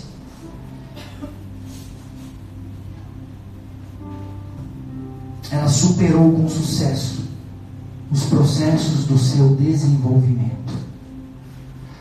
Ela 5.52 5.68
superou 5.68 6.32
com 6.32 6.48
sucesso 6.48 7.28
os 8.10 8.24
processos 8.24 9.04
do 9.04 9.16
seu 9.16 9.54
desenvolvimento. 9.54 10.74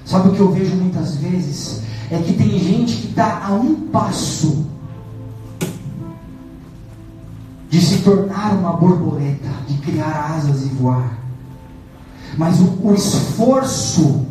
Sabe 0.05 0.29
o 0.29 0.33
que 0.33 0.39
eu 0.39 0.51
vejo 0.51 0.75
muitas 0.75 1.17
vezes? 1.17 1.81
É 2.09 2.17
que 2.17 2.33
tem 2.33 2.57
gente 2.57 2.95
que 2.95 3.07
está 3.09 3.45
a 3.45 3.53
um 3.53 3.89
passo 3.89 4.65
de 7.77 7.85
se 7.85 7.97
tornar 7.99 8.53
uma 8.53 8.73
borboleta, 8.73 9.49
de 9.67 9.77
criar 9.77 10.33
asas 10.35 10.63
e 10.63 10.69
voar. 10.69 11.15
Mas 12.35 12.59
o, 12.59 12.75
o 12.81 12.93
esforço 12.95 14.25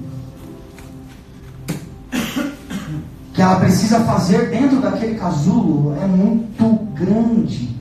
que 3.33 3.41
ela 3.41 3.61
precisa 3.61 4.01
fazer 4.01 4.51
dentro 4.51 4.81
daquele 4.81 5.15
casulo 5.15 5.95
é 6.03 6.07
muito 6.09 6.93
grande. 6.95 7.77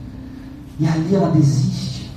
E 0.78 0.86
ali 0.86 1.16
ela 1.16 1.30
desiste. 1.30 2.12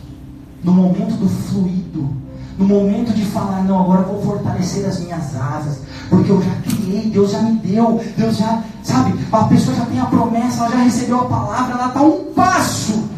No 0.64 0.72
momento 0.72 1.16
do 1.16 1.28
fluido, 1.28 2.08
no 2.56 2.68
momento 2.68 3.12
de 3.14 3.26
falar, 3.26 3.64
não, 3.64 3.82
agora 3.82 4.04
vou 4.04 4.22
fortalecer 4.22 4.86
as 4.86 5.00
minhas 5.00 5.36
asas, 5.36 5.82
porque 6.08 6.30
eu 6.30 6.40
já 6.40 6.52
criei, 6.58 7.10
Deus 7.10 7.32
já 7.32 7.42
me 7.42 7.58
deu, 7.60 8.00
Deus 8.16 8.38
já, 8.38 8.62
sabe, 8.84 9.18
a 9.32 9.44
pessoa 9.46 9.76
já 9.76 9.86
tem 9.86 10.00
a 10.00 10.06
promessa, 10.06 10.66
ela 10.66 10.72
já 10.72 10.84
recebeu 10.84 11.22
a 11.22 11.26
palavra, 11.26 11.74
ela 11.74 11.88
está 11.88 12.02
um 12.04 12.26
passo. 12.36 13.09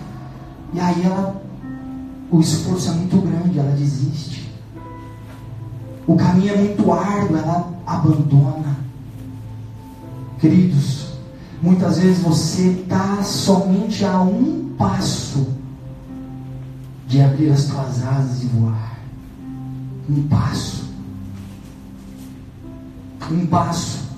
E 0.74 0.80
aí 0.80 1.04
ela, 1.04 1.42
o 2.32 2.40
esforço 2.40 2.90
é 2.90 2.94
muito 2.94 3.18
grande, 3.18 3.60
ela 3.60 3.72
desiste. 3.72 4.50
o 6.08 6.16
caminho 6.16 6.54
é 6.54 6.58
muito 6.58 6.92
árduo, 6.92 7.38
ela 7.38 7.74
abandona. 7.86 8.78
Queridos, 10.40 11.14
muitas 11.62 12.00
vezes 12.00 12.24
você 12.24 12.70
está 12.70 13.22
somente 13.22 14.04
a 14.06 14.22
um 14.22 14.74
passo 14.78 15.48
de 17.08 17.22
abrir 17.22 17.52
as 17.52 17.66
tuas 17.66 18.04
asas 18.04 18.44
e 18.44 18.46
voar. 18.48 18.98
Um 20.10 20.24
passo. 20.28 20.90
Um 23.30 23.46
passo. 23.46 24.10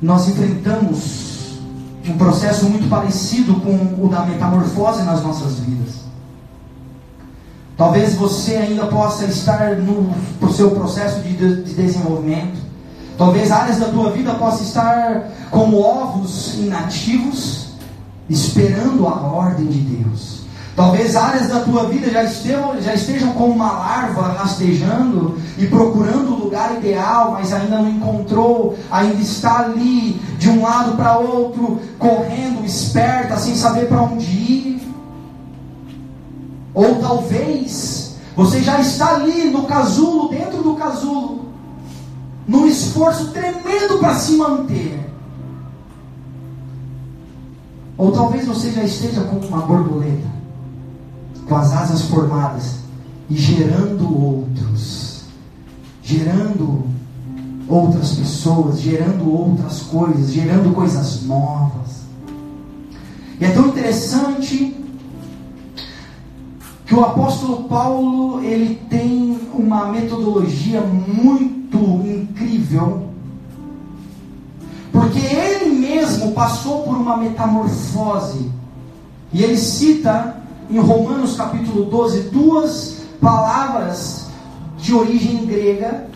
Nós 0.00 0.28
enfrentamos 0.28 1.35
um 2.08 2.16
processo 2.16 2.66
muito 2.66 2.88
parecido 2.88 3.54
com 3.60 4.04
o 4.04 4.08
da 4.08 4.24
metamorfose 4.24 5.02
nas 5.02 5.22
nossas 5.22 5.58
vidas. 5.60 6.06
Talvez 7.76 8.14
você 8.14 8.56
ainda 8.56 8.86
possa 8.86 9.26
estar 9.26 9.76
no, 9.76 10.14
seu 10.52 10.70
processo 10.70 11.20
de, 11.20 11.34
de 11.36 11.74
desenvolvimento. 11.74 12.58
Talvez 13.18 13.50
áreas 13.50 13.78
da 13.78 13.88
tua 13.88 14.10
vida 14.10 14.34
possam 14.34 14.62
estar 14.62 15.30
como 15.50 15.80
ovos 15.80 16.54
inativos, 16.54 17.74
esperando 18.28 19.06
a 19.06 19.20
ordem 19.20 19.66
de 19.66 19.78
Deus. 19.78 20.45
Talvez 20.76 21.16
áreas 21.16 21.48
da 21.48 21.60
tua 21.60 21.88
vida 21.88 22.10
já 22.10 22.22
estejam, 22.22 22.78
já 22.82 22.92
estejam 22.92 23.32
como 23.32 23.54
uma 23.54 23.72
larva 23.72 24.28
rastejando 24.34 25.38
e 25.56 25.66
procurando 25.66 26.34
o 26.34 26.44
lugar 26.44 26.76
ideal, 26.76 27.32
mas 27.32 27.50
ainda 27.50 27.78
não 27.78 27.88
encontrou, 27.88 28.76
ainda 28.90 29.22
está 29.22 29.60
ali 29.60 30.20
de 30.38 30.50
um 30.50 30.62
lado 30.62 30.94
para 30.94 31.16
outro, 31.16 31.80
correndo, 31.98 32.62
esperta, 32.62 33.38
sem 33.38 33.56
saber 33.56 33.88
para 33.88 34.02
onde 34.02 34.26
ir. 34.26 34.92
Ou 36.74 36.96
talvez 36.96 38.16
você 38.36 38.62
já 38.62 38.78
está 38.78 39.14
ali 39.14 39.50
no 39.50 39.62
casulo, 39.62 40.28
dentro 40.28 40.62
do 40.62 40.74
casulo, 40.74 41.46
num 42.46 42.66
esforço 42.66 43.28
tremendo 43.28 43.98
para 43.98 44.14
se 44.14 44.36
manter. 44.36 45.10
Ou 47.96 48.12
talvez 48.12 48.46
você 48.46 48.70
já 48.72 48.82
esteja 48.82 49.22
como 49.22 49.40
uma 49.46 49.62
borboleta, 49.62 50.35
com 51.48 51.56
as 51.56 51.72
asas 51.72 52.02
formadas 52.02 52.76
e 53.30 53.36
gerando 53.36 54.04
outros, 54.04 55.24
gerando 56.02 56.84
outras 57.68 58.12
pessoas, 58.12 58.80
gerando 58.80 59.32
outras 59.32 59.80
coisas, 59.82 60.32
gerando 60.32 60.74
coisas 60.74 61.22
novas. 61.24 62.02
E 63.40 63.44
é 63.44 63.50
tão 63.50 63.68
interessante 63.68 64.76
que 66.86 66.94
o 66.94 67.04
apóstolo 67.04 67.64
Paulo 67.64 68.42
ele 68.44 68.76
tem 68.88 69.38
uma 69.52 69.90
metodologia 69.90 70.80
muito 70.80 71.78
incrível, 72.06 73.10
porque 74.92 75.18
ele 75.18 75.74
mesmo 75.74 76.32
passou 76.32 76.82
por 76.84 76.96
uma 76.96 77.16
metamorfose. 77.16 78.50
E 79.32 79.42
ele 79.42 79.56
cita 79.56 80.36
em 80.70 80.78
Romanos 80.78 81.36
capítulo 81.36 81.84
12 81.84 82.30
duas 82.30 82.96
palavras 83.20 84.26
de 84.78 84.94
origem 84.94 85.44
grega, 85.46 86.08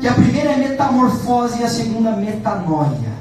que 0.00 0.08
a 0.08 0.12
primeira 0.12 0.52
é 0.52 0.56
metamorfose 0.56 1.60
e 1.60 1.64
a 1.64 1.68
segunda 1.68 2.12
metanoia. 2.12 3.16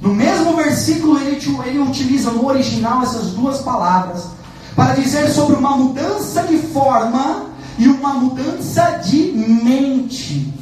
No 0.00 0.14
mesmo 0.14 0.56
versículo 0.56 1.18
ele, 1.18 1.38
ele 1.66 1.78
utiliza 1.78 2.30
no 2.30 2.46
original 2.46 3.02
essas 3.02 3.32
duas 3.32 3.58
palavras 3.58 4.28
para 4.74 4.94
dizer 4.94 5.28
sobre 5.28 5.56
uma 5.56 5.76
mudança 5.76 6.42
de 6.44 6.56
forma 6.58 7.46
e 7.78 7.86
uma 7.88 8.14
mudança 8.14 9.00
de 9.04 9.32
mente. 9.32 10.59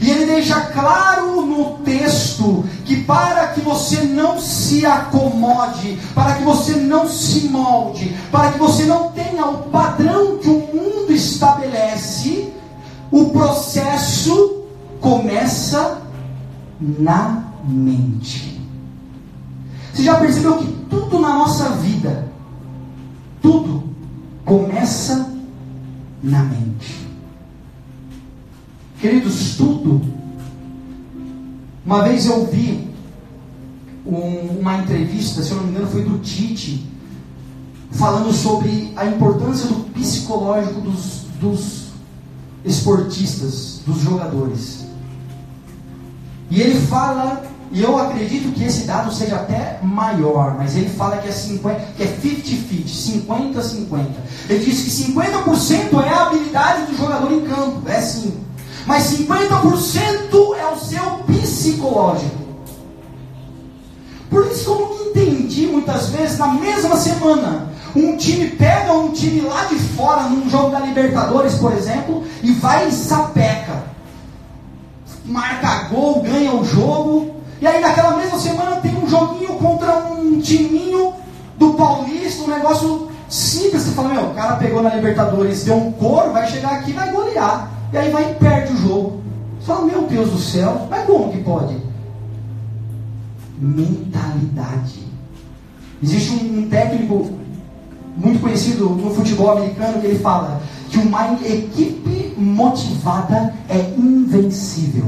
E 0.00 0.10
ele 0.10 0.26
deixa 0.26 0.60
claro 0.60 1.46
no 1.46 1.78
texto 1.84 2.64
que 2.84 3.02
para 3.04 3.48
que 3.48 3.60
você 3.60 4.02
não 4.02 4.38
se 4.40 4.84
acomode, 4.84 5.98
para 6.14 6.34
que 6.34 6.42
você 6.42 6.76
não 6.76 7.08
se 7.08 7.48
molde, 7.48 8.14
para 8.30 8.52
que 8.52 8.58
você 8.58 8.84
não 8.84 9.10
tenha 9.12 9.46
o 9.46 9.64
padrão 9.70 10.38
que 10.38 10.48
o 10.48 10.58
mundo 10.74 11.12
estabelece, 11.12 12.52
o 13.10 13.26
processo 13.30 14.64
começa 15.00 15.98
na 16.80 17.44
mente. 17.64 18.60
Você 19.92 20.02
já 20.02 20.16
percebeu 20.16 20.58
que 20.58 20.66
tudo 20.90 21.20
na 21.20 21.34
nossa 21.34 21.68
vida 21.70 22.34
tudo 23.44 23.84
começa 24.44 25.30
na 26.22 26.42
mente. 26.44 27.03
Queridos, 29.04 29.56
tudo. 29.58 30.00
Uma 31.84 32.04
vez 32.04 32.24
eu 32.24 32.46
vi 32.46 32.88
um, 34.06 34.60
uma 34.60 34.78
entrevista, 34.78 35.42
se 35.42 35.50
eu 35.50 35.58
não 35.58 35.64
me 35.64 35.72
engano, 35.72 35.88
foi 35.88 36.04
do 36.04 36.20
Tite, 36.20 36.90
falando 37.90 38.32
sobre 38.32 38.94
a 38.96 39.04
importância 39.04 39.66
do 39.66 39.92
psicológico 39.92 40.80
dos, 40.80 41.26
dos 41.38 41.88
esportistas, 42.64 43.82
dos 43.86 44.00
jogadores. 44.00 44.86
E 46.50 46.62
ele 46.62 46.80
fala 46.86 47.44
e 47.72 47.82
eu 47.82 47.98
acredito 47.98 48.54
que 48.54 48.64
esse 48.64 48.86
dado 48.86 49.12
seja 49.12 49.36
até 49.36 49.80
maior, 49.82 50.56
mas 50.56 50.74
ele 50.78 50.88
fala 50.88 51.18
que 51.18 51.28
é 51.28 51.32
50, 51.32 51.78
que 51.94 52.04
é 52.04 52.06
50-50, 52.06 53.26
50-50. 53.52 54.06
Ele 54.48 54.64
diz 54.64 54.80
que 54.80 55.12
50% 55.12 56.02
é 56.02 56.08
a 56.08 56.22
habilidade 56.22 56.90
do 56.90 56.96
jogador 56.96 57.30
em 57.30 57.42
campo, 57.42 57.86
é 57.86 58.00
sim. 58.00 58.44
Mas 58.86 59.04
50% 59.18 60.56
é 60.58 60.66
o 60.66 60.78
seu 60.78 61.04
psicológico. 61.26 62.44
Por 64.28 64.46
isso 64.46 64.64
que 64.64 64.70
eu 64.70 64.78
não 64.80 65.06
entendi 65.06 65.66
muitas 65.66 66.08
vezes, 66.08 66.38
na 66.38 66.48
mesma 66.48 66.96
semana, 66.96 67.68
um 67.94 68.16
time 68.16 68.48
pega 68.50 68.92
um 68.92 69.10
time 69.10 69.40
lá 69.42 69.64
de 69.64 69.76
fora, 69.76 70.24
num 70.24 70.50
jogo 70.50 70.70
da 70.70 70.80
Libertadores, 70.80 71.54
por 71.54 71.72
exemplo, 71.72 72.24
e 72.42 72.52
vai 72.52 72.88
e 72.88 72.92
sapeca. 72.92 73.84
Marca 75.24 75.88
gol, 75.88 76.22
ganha 76.22 76.52
o 76.52 76.64
jogo, 76.64 77.36
e 77.60 77.66
aí 77.66 77.80
naquela 77.80 78.16
mesma 78.16 78.38
semana 78.38 78.76
tem 78.76 78.94
um 78.94 79.08
joguinho 79.08 79.54
contra 79.54 80.06
um 80.06 80.40
timinho 80.40 81.14
do 81.56 81.74
Paulista, 81.74 82.42
um 82.42 82.48
negócio 82.48 83.08
simples. 83.28 83.82
Você 83.82 83.92
fala, 83.92 84.08
meu, 84.08 84.24
o 84.24 84.34
cara 84.34 84.56
pegou 84.56 84.82
na 84.82 84.94
Libertadores, 84.94 85.64
deu 85.64 85.76
um 85.76 85.92
coro, 85.92 86.32
vai 86.32 86.46
chegar 86.50 86.72
aqui 86.72 86.90
e 86.90 86.94
vai 86.94 87.10
golear. 87.10 87.70
E 87.94 87.96
aí 87.96 88.10
vai 88.10 88.32
e 88.32 88.34
perde 88.34 88.72
o 88.72 88.76
jogo. 88.76 89.22
Fala, 89.60 89.86
meu 89.86 90.02
Deus 90.08 90.28
do 90.28 90.38
céu, 90.38 90.88
mas 90.90 91.06
como 91.06 91.30
que 91.30 91.38
pode? 91.38 91.76
Mentalidade. 93.56 95.04
Existe 96.02 96.32
um, 96.32 96.58
um 96.58 96.68
técnico 96.68 97.30
muito 98.16 98.40
conhecido 98.40 98.90
no 98.90 99.14
futebol 99.14 99.52
americano 99.52 100.00
que 100.00 100.08
ele 100.08 100.18
fala 100.18 100.60
que 100.90 100.98
uma 100.98 101.34
equipe 101.34 102.34
motivada 102.36 103.54
é 103.68 103.78
invencível. 103.96 105.06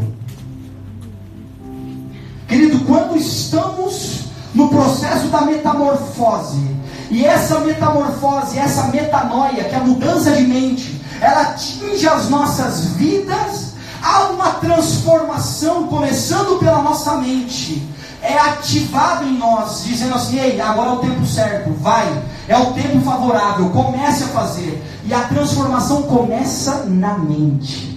Querido, 2.46 2.78
quando 2.84 3.16
estamos 3.16 4.26
no 4.54 4.68
processo 4.68 5.26
da 5.26 5.40
metamorfose, 5.40 6.64
e 7.10 7.24
essa 7.24 7.58
metamorfose, 7.60 8.58
essa 8.58 8.84
metanoia, 8.88 9.64
que 9.64 9.74
é 9.74 9.78
a 9.78 9.84
mudança 9.84 10.30
de 10.30 10.42
mente, 10.42 10.95
ela 11.20 11.42
atinge 11.42 12.08
as 12.08 12.28
nossas 12.28 12.86
vidas, 12.90 13.72
há 14.02 14.28
uma 14.30 14.50
transformação 14.52 15.86
começando 15.88 16.58
pela 16.58 16.82
nossa 16.82 17.16
mente. 17.16 17.86
É 18.22 18.38
ativado 18.38 19.24
em 19.24 19.38
nós, 19.38 19.84
dizendo 19.84 20.14
assim: 20.14 20.38
ei, 20.38 20.60
agora 20.60 20.90
é 20.90 20.92
o 20.94 20.98
tempo 20.98 21.24
certo, 21.26 21.70
vai, 21.80 22.10
é 22.48 22.56
o 22.56 22.72
tempo 22.72 23.00
favorável, 23.02 23.70
comece 23.70 24.24
a 24.24 24.28
fazer. 24.28 24.82
E 25.04 25.14
a 25.14 25.20
transformação 25.20 26.02
começa 26.02 26.84
na 26.86 27.16
mente. 27.18 27.94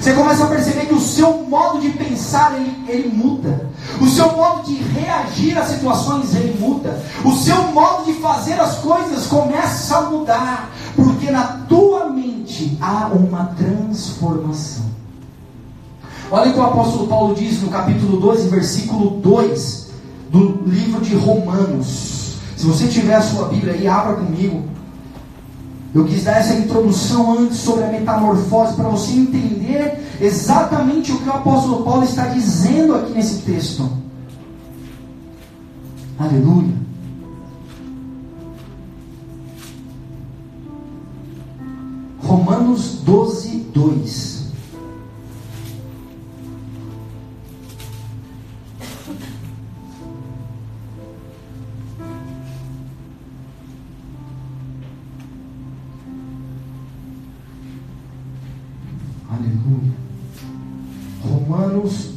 Você 0.00 0.12
começa 0.12 0.44
a 0.44 0.48
perceber 0.48 0.86
que 0.86 0.94
o 0.94 1.00
seu 1.00 1.44
modo 1.44 1.80
de 1.80 1.90
pensar 1.90 2.54
ele, 2.54 2.84
ele 2.88 3.08
muda. 3.08 3.70
O 4.00 4.08
seu 4.08 4.32
modo 4.36 4.62
de 4.64 4.74
reagir 4.74 5.56
às 5.56 5.68
situações 5.68 6.34
ele 6.34 6.58
muda. 6.58 7.00
O 7.24 7.32
seu 7.32 7.56
modo 7.72 8.04
de 8.04 8.14
fazer 8.14 8.58
as 8.60 8.78
coisas 8.78 9.26
começa 9.26 9.96
a 9.96 10.10
mudar. 10.10 10.70
Porque 10.96 11.30
na 11.30 11.42
tua 11.68 12.10
mente 12.10 12.76
há 12.80 13.06
uma 13.08 13.46
transformação. 13.56 14.84
Olha 16.30 16.50
o 16.50 16.52
que 16.52 16.58
o 16.58 16.64
apóstolo 16.64 17.06
Paulo 17.06 17.34
diz 17.34 17.62
no 17.62 17.68
capítulo 17.68 18.18
12, 18.18 18.48
versículo 18.48 19.10
2 19.20 19.88
do 20.30 20.62
livro 20.66 21.00
de 21.00 21.14
Romanos. 21.14 22.36
Se 22.56 22.66
você 22.66 22.88
tiver 22.88 23.14
a 23.14 23.22
sua 23.22 23.48
Bíblia 23.48 23.74
aí, 23.74 23.86
abra 23.86 24.14
comigo. 24.14 24.73
Eu 25.94 26.04
quis 26.04 26.24
dar 26.24 26.38
essa 26.38 26.54
introdução 26.54 27.38
antes 27.38 27.58
sobre 27.58 27.84
a 27.84 27.86
metamorfose 27.86 28.74
para 28.74 28.88
você 28.88 29.12
entender 29.12 30.04
exatamente 30.20 31.12
o 31.12 31.20
que 31.20 31.28
o 31.28 31.32
apóstolo 31.32 31.84
Paulo 31.84 32.02
está 32.02 32.26
dizendo 32.26 32.96
aqui 32.96 33.12
nesse 33.12 33.42
texto. 33.42 33.88
Aleluia. 36.18 36.74
Romanos 42.18 42.98
12, 43.04 43.58
2. 43.72 44.43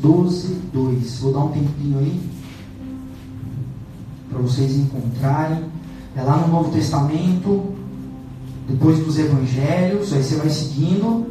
12, 0.07 0.61
2. 0.71 1.19
Vou 1.19 1.33
dar 1.33 1.39
um 1.39 1.49
tempinho 1.49 1.99
aí 1.99 2.21
para 4.29 4.39
vocês 4.39 4.77
encontrarem. 4.77 5.65
É 6.15 6.21
lá 6.21 6.37
no 6.37 6.47
Novo 6.47 6.71
Testamento, 6.71 7.73
depois 8.69 8.99
dos 8.99 9.19
Evangelhos, 9.19 10.13
aí 10.13 10.23
você 10.23 10.35
vai 10.37 10.49
seguindo. 10.49 11.27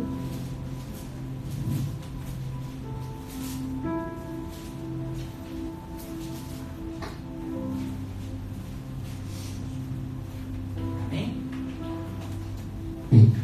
Amém? 11.08 11.42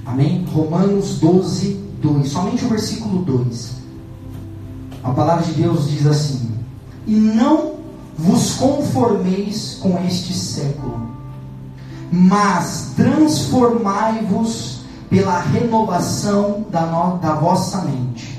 Amém? 0.05 0.45
Romanos 0.53 1.19
12, 1.19 1.81
2. 2.03 2.29
Somente 2.29 2.65
o 2.67 2.69
versículo 2.69 3.25
2. 3.25 3.82
A 5.03 5.11
palavra 5.11 5.45
de 5.45 5.55
Deus 5.55 5.91
diz 5.91 6.07
assim: 6.07 6.51
E 7.07 7.15
não 7.15 7.75
vos 8.17 8.55
conformeis 8.55 9.79
com 9.81 9.99
este 10.07 10.33
século, 10.33 11.11
mas 12.11 12.93
transformai-vos 12.95 14.83
pela 15.11 15.41
renovação 15.41 16.65
da, 16.71 16.87
no, 16.87 17.19
da 17.19 17.35
vossa 17.35 17.83
mente, 17.83 18.39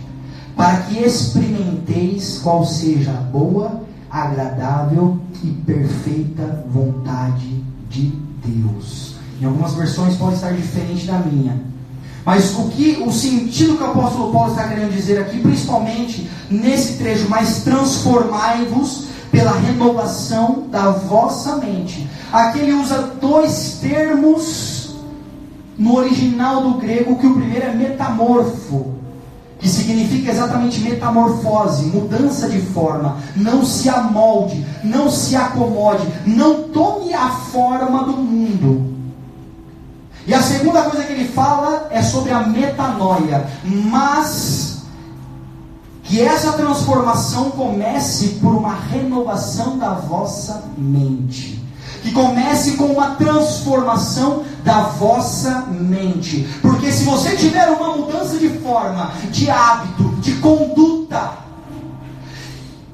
para 0.55 0.77
que 0.83 0.99
experimenteis 0.99 2.39
qual 2.39 2.65
seja 2.65 3.11
a 3.11 3.21
boa, 3.21 3.81
agradável 4.09 5.19
e 5.43 5.47
perfeita 5.47 6.65
vontade 6.69 7.63
de 7.89 8.13
Deus. 8.43 9.15
Em 9.41 9.45
algumas 9.45 9.73
versões 9.73 10.15
pode 10.15 10.35
estar 10.35 10.53
diferente 10.53 11.05
da 11.05 11.19
minha. 11.19 11.72
Mas 12.25 12.57
o 12.57 12.69
que 12.69 13.03
o 13.05 13.11
sentido 13.11 13.77
que 13.77 13.83
o 13.83 13.87
apóstolo 13.87 14.31
Paulo 14.31 14.51
está 14.51 14.67
querendo 14.67 14.93
dizer 14.93 15.19
aqui, 15.19 15.39
principalmente 15.39 16.29
nesse 16.49 16.93
trecho, 16.97 17.27
mas 17.29 17.63
transformai-vos 17.63 19.07
pela 19.29 19.51
renovação 19.51 20.67
da 20.69 20.91
vossa 20.91 21.57
mente. 21.57 22.07
Aqui 22.31 22.59
ele 22.59 22.73
usa 22.73 23.13
dois 23.19 23.79
termos 23.81 24.95
no 25.77 25.95
original 25.95 26.61
do 26.61 26.75
grego, 26.75 27.17
que 27.17 27.27
o 27.27 27.33
primeiro 27.33 27.65
é 27.65 27.73
metamorfo, 27.73 28.93
que 29.59 29.67
significa 29.67 30.31
exatamente 30.31 30.79
metamorfose, 30.81 31.87
mudança 31.87 32.47
de 32.47 32.61
forma. 32.61 33.17
Não 33.35 33.65
se 33.65 33.89
amolde, 33.89 34.63
não 34.83 35.09
se 35.09 35.35
acomode, 35.35 36.07
não 36.25 36.63
tome 36.69 37.13
a 37.13 37.29
forma 37.29 38.03
do 38.03 38.13
mundo. 38.13 38.92
E 40.25 40.33
a 40.33 40.41
segunda 40.41 40.83
coisa 40.83 41.03
que 41.03 41.13
ele 41.13 41.27
fala 41.27 41.87
é 41.91 42.01
sobre 42.01 42.31
a 42.31 42.41
metanoia, 42.41 43.45
mas 43.63 44.83
que 46.03 46.21
essa 46.21 46.53
transformação 46.53 47.51
comece 47.51 48.39
por 48.41 48.55
uma 48.55 48.73
renovação 48.73 49.77
da 49.77 49.93
vossa 49.93 50.63
mente. 50.77 51.61
Que 52.01 52.11
comece 52.11 52.73
com 52.73 52.85
uma 52.85 53.15
transformação 53.15 54.43
da 54.63 54.83
vossa 54.83 55.65
mente. 55.71 56.47
Porque 56.61 56.91
se 56.91 57.05
você 57.05 57.35
tiver 57.35 57.69
uma 57.69 57.95
mudança 57.95 58.37
de 58.37 58.49
forma, 58.59 59.11
de 59.31 59.49
hábito, 59.49 60.03
de 60.19 60.33
conduta, 60.33 61.31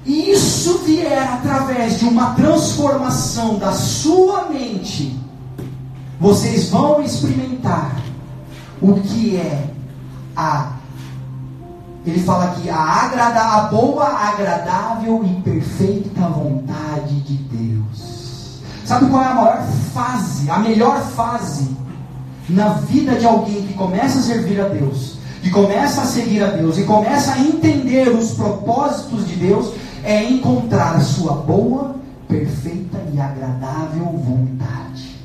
e 0.06 0.32
isso 0.32 0.80
vier 0.80 1.22
através 1.34 2.00
de 2.00 2.06
uma 2.06 2.34
transformação 2.34 3.60
da 3.60 3.74
sua 3.74 4.46
mente, 4.46 5.19
vocês 6.20 6.70
vão 6.70 7.02
experimentar 7.02 7.96
o 8.82 8.94
que 8.96 9.38
é 9.38 9.70
a 10.36 10.74
ele 12.06 12.22
fala 12.22 12.46
aqui 12.46 12.70
a 12.70 12.78
agrada, 12.78 13.40
a 13.42 13.62
boa, 13.64 14.06
agradável 14.06 15.24
e 15.26 15.42
perfeita 15.42 16.22
vontade 16.22 17.20
de 17.22 17.36
Deus. 17.36 18.62
Sabe 18.86 19.08
qual 19.08 19.22
é 19.22 19.28
a 19.28 19.36
maior 19.36 19.64
fase, 19.94 20.50
a 20.50 20.60
melhor 20.60 21.02
fase 21.02 21.70
na 22.48 22.70
vida 22.70 23.16
de 23.16 23.26
alguém 23.26 23.68
que 23.68 23.74
começa 23.74 24.20
a 24.20 24.22
servir 24.22 24.60
a 24.60 24.70
Deus, 24.70 25.18
que 25.44 25.52
começa 25.52 26.02
a 26.02 26.06
seguir 26.06 26.44
a 26.44 26.48
Deus 26.48 26.78
e 26.78 26.84
começa 26.84 27.34
a 27.34 27.40
entender 27.40 28.10
os 28.10 28.32
propósitos 28.32 29.28
de 29.28 29.36
Deus 29.36 29.74
é 30.04 30.24
encontrar 30.24 30.96
a 30.96 31.02
sua 31.02 31.34
boa, 31.34 31.96
perfeita 32.28 32.98
e 33.14 33.20
agradável 33.20 34.06
vontade. 34.06 35.19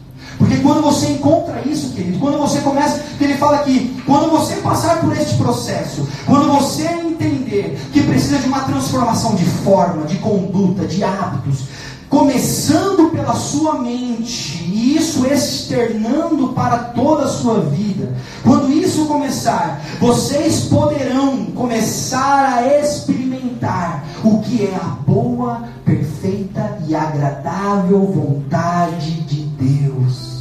Porque 0.44 0.58
quando 0.58 0.82
você 0.82 1.06
encontra 1.08 1.62
isso, 1.66 1.94
querido, 1.94 2.18
quando 2.18 2.36
você 2.36 2.60
começa, 2.60 3.02
que 3.16 3.24
ele 3.24 3.38
fala 3.38 3.56
aqui, 3.56 3.96
quando 4.04 4.30
você 4.30 4.56
passar 4.56 5.00
por 5.00 5.16
este 5.16 5.36
processo, 5.36 6.06
quando 6.26 6.52
você 6.52 6.84
entender 6.84 7.80
que 7.90 8.02
precisa 8.02 8.38
de 8.38 8.46
uma 8.46 8.60
transformação 8.60 9.34
de 9.34 9.44
forma, 9.46 10.04
de 10.06 10.18
conduta, 10.18 10.86
de 10.86 11.02
hábitos, 11.02 11.60
começando 12.10 13.10
pela 13.10 13.34
sua 13.34 13.80
mente, 13.80 14.62
e 14.64 14.96
isso 14.98 15.26
externando 15.26 16.48
para 16.48 16.76
toda 16.76 17.24
a 17.24 17.28
sua 17.28 17.60
vida. 17.60 18.14
Quando 18.42 18.70
isso 18.70 19.06
começar, 19.06 19.80
vocês 19.98 20.64
poderão 20.64 21.46
começar 21.54 22.58
a 22.58 22.80
experimentar 22.80 24.04
o 24.22 24.40
que 24.42 24.66
é 24.66 24.74
a 24.76 24.88
boa, 25.06 25.64
perfeita 25.86 26.78
e 26.86 26.94
agradável 26.94 28.00
vontade 28.04 29.22
de 29.22 29.40
Deus. 29.40 30.33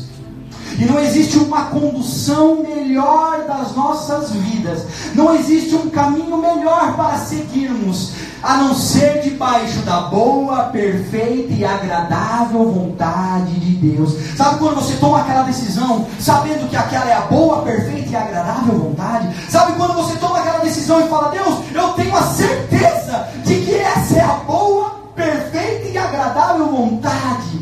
E 0.77 0.85
não 0.85 0.99
existe 0.99 1.37
uma 1.37 1.65
condução 1.65 2.63
melhor 2.63 3.45
das 3.45 3.75
nossas 3.75 4.31
vidas. 4.31 4.85
Não 5.13 5.33
existe 5.35 5.75
um 5.75 5.89
caminho 5.89 6.37
melhor 6.37 6.95
para 6.95 7.17
seguirmos, 7.17 8.13
a 8.41 8.57
não 8.57 8.75
ser 8.75 9.21
debaixo 9.21 9.79
da 9.79 10.01
boa, 10.01 10.63
perfeita 10.65 11.53
e 11.53 11.63
agradável 11.63 12.71
vontade 12.71 13.59
de 13.59 13.75
Deus. 13.75 14.15
Sabe 14.35 14.57
quando 14.59 14.75
você 14.75 14.95
toma 14.95 15.21
aquela 15.21 15.43
decisão, 15.43 16.07
sabendo 16.19 16.69
que 16.69 16.75
aquela 16.75 17.09
é 17.09 17.13
a 17.13 17.21
boa, 17.21 17.61
perfeita 17.61 18.09
e 18.09 18.15
agradável 18.15 18.79
vontade? 18.79 19.29
Sabe 19.49 19.73
quando 19.73 19.93
você 19.93 20.17
toma 20.17 20.39
aquela 20.39 20.59
decisão 20.59 21.05
e 21.05 21.09
fala: 21.09 21.29
Deus, 21.29 21.59
eu 21.73 21.89
tenho 21.89 22.15
a 22.15 22.23
certeza 22.23 23.27
de 23.45 23.55
que 23.55 23.75
essa 23.75 24.15
é 24.15 24.21
a 24.21 24.33
boa, 24.45 24.91
perfeita 25.15 25.87
e 25.89 25.97
agradável 25.97 26.65
vontade 26.65 27.52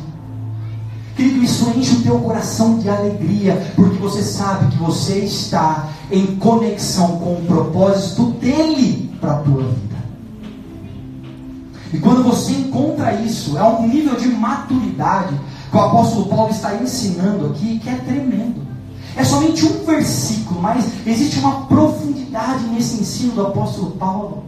Querido, 1.21 1.43
isso 1.43 1.71
enche 1.77 1.97
o 1.97 2.01
teu 2.01 2.19
coração 2.19 2.79
de 2.79 2.89
alegria, 2.89 3.71
porque 3.75 3.95
você 3.97 4.23
sabe 4.23 4.71
que 4.71 4.77
você 4.77 5.19
está 5.19 5.89
em 6.09 6.35
conexão 6.37 7.19
com 7.19 7.33
o 7.33 7.45
propósito 7.45 8.31
dele 8.39 9.13
para 9.21 9.33
a 9.33 9.37
tua 9.37 9.61
vida. 9.61 9.97
E 11.93 11.99
quando 11.99 12.23
você 12.23 12.53
encontra 12.53 13.13
isso, 13.21 13.55
é 13.55 13.63
um 13.63 13.87
nível 13.87 14.15
de 14.15 14.29
maturidade 14.29 15.39
que 15.69 15.77
o 15.77 15.79
apóstolo 15.79 16.25
Paulo 16.25 16.49
está 16.49 16.73
ensinando 16.73 17.51
aqui, 17.51 17.77
que 17.77 17.89
é 17.89 17.97
tremendo. 17.97 18.65
É 19.15 19.23
somente 19.23 19.63
um 19.63 19.85
versículo, 19.85 20.59
mas 20.59 20.85
existe 21.05 21.37
uma 21.37 21.67
profundidade 21.67 22.63
nesse 22.63 22.99
ensino 22.99 23.33
do 23.33 23.45
apóstolo 23.45 23.91
Paulo. 23.91 24.43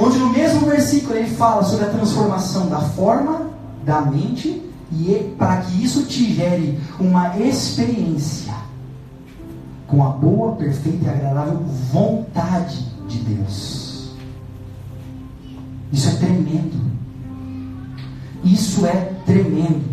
Onde 0.00 0.16
no 0.16 0.30
mesmo 0.30 0.60
versículo 0.60 1.14
ele 1.14 1.28
fala 1.28 1.62
sobre 1.62 1.84
a 1.84 1.90
transformação 1.90 2.70
da 2.70 2.80
forma, 2.80 3.50
da 3.84 4.00
mente 4.00 4.61
e 4.92 5.34
para 5.38 5.58
que 5.62 5.82
isso 5.82 6.04
te 6.04 6.34
gere 6.34 6.78
uma 7.00 7.38
experiência 7.38 8.54
com 9.86 10.04
a 10.04 10.10
boa, 10.10 10.52
perfeita 10.56 11.06
e 11.06 11.08
agradável 11.08 11.60
vontade 11.90 12.86
de 13.08 13.18
Deus. 13.18 14.12
Isso 15.92 16.08
é 16.08 16.12
tremendo. 16.12 16.92
Isso 18.44 18.86
é 18.86 19.12
tremendo. 19.26 19.84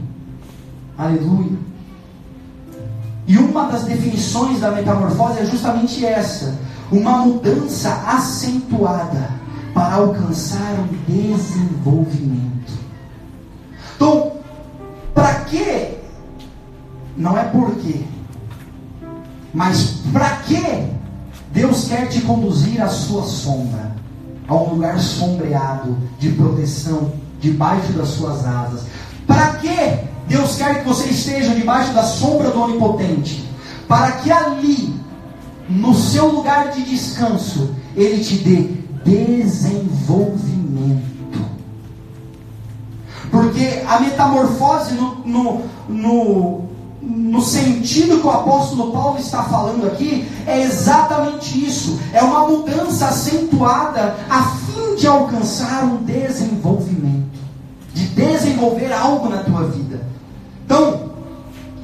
Aleluia. 0.98 1.58
E 3.28 3.38
uma 3.38 3.66
das 3.66 3.84
definições 3.84 4.60
da 4.60 4.72
metamorfose 4.72 5.40
é 5.40 5.46
justamente 5.46 6.06
essa: 6.06 6.58
uma 6.92 7.20
mudança 7.20 7.94
acentuada 8.08 9.30
para 9.74 9.96
alcançar 9.96 10.74
um 10.80 10.88
desenvolvimento. 11.08 12.74
Então, 13.96 14.39
para 15.14 15.34
quê? 15.42 15.98
Não 17.18 17.38
é 17.38 17.44
por 17.44 17.76
quê. 17.76 18.02
Mas 19.54 20.02
para 20.14 20.30
que 20.38 20.62
Deus 21.52 21.88
quer 21.88 22.08
te 22.08 22.22
conduzir 22.22 22.82
à 22.82 22.88
sua 22.88 23.24
sombra, 23.24 23.92
a 24.48 24.56
um 24.56 24.76
lugar 24.76 25.00
sombreado 25.00 25.98
de 26.20 26.30
proteção, 26.30 27.12
debaixo 27.40 27.92
das 27.94 28.10
suas 28.10 28.46
asas? 28.46 28.84
Para 29.26 29.56
que 29.56 30.08
Deus 30.28 30.56
quer 30.56 30.82
que 30.82 30.88
você 30.88 31.10
esteja 31.10 31.56
debaixo 31.56 31.94
da 31.94 32.04
sombra 32.04 32.52
do 32.52 32.62
Onipotente? 32.62 33.44
Para 33.88 34.12
que 34.14 34.32
ali 34.32 35.00
no 35.70 35.94
seu 35.94 36.32
lugar 36.32 36.72
de 36.72 36.84
descanso, 36.84 37.70
Ele 37.96 38.24
te 38.24 38.38
dê 38.38 38.70
desenvolvimento. 39.06 41.19
Porque 43.32 43.84
a 43.88 44.00
metamorfose 44.00 44.94
no, 44.94 45.16
no, 45.26 45.62
no, 45.88 46.62
no, 47.02 47.42
sentido 47.42 48.20
que 48.20 48.28
o 48.28 48.32
apóstolo 48.32 48.92
Paulo 48.92 49.20
está 49.20 49.44
falando 49.44 49.86
aqui, 49.86 50.28
é 50.48 50.62
exatamente 50.62 51.64
isso. 51.64 52.00
É 52.12 52.22
uma 52.22 52.48
mudança 52.48 53.08
acentuada 53.08 54.16
a 54.30 54.44
fim 54.44 54.96
de 54.96 55.08
alcançar 55.08 55.84
um 55.84 55.98
desenvolvimento. 56.04 57.40
De 57.94 58.06
desenvolver 58.08 58.92
algo 58.94 59.30
na 59.30 59.44
tua 59.44 59.64
vida. 59.64 60.02
Então, 60.66 61.09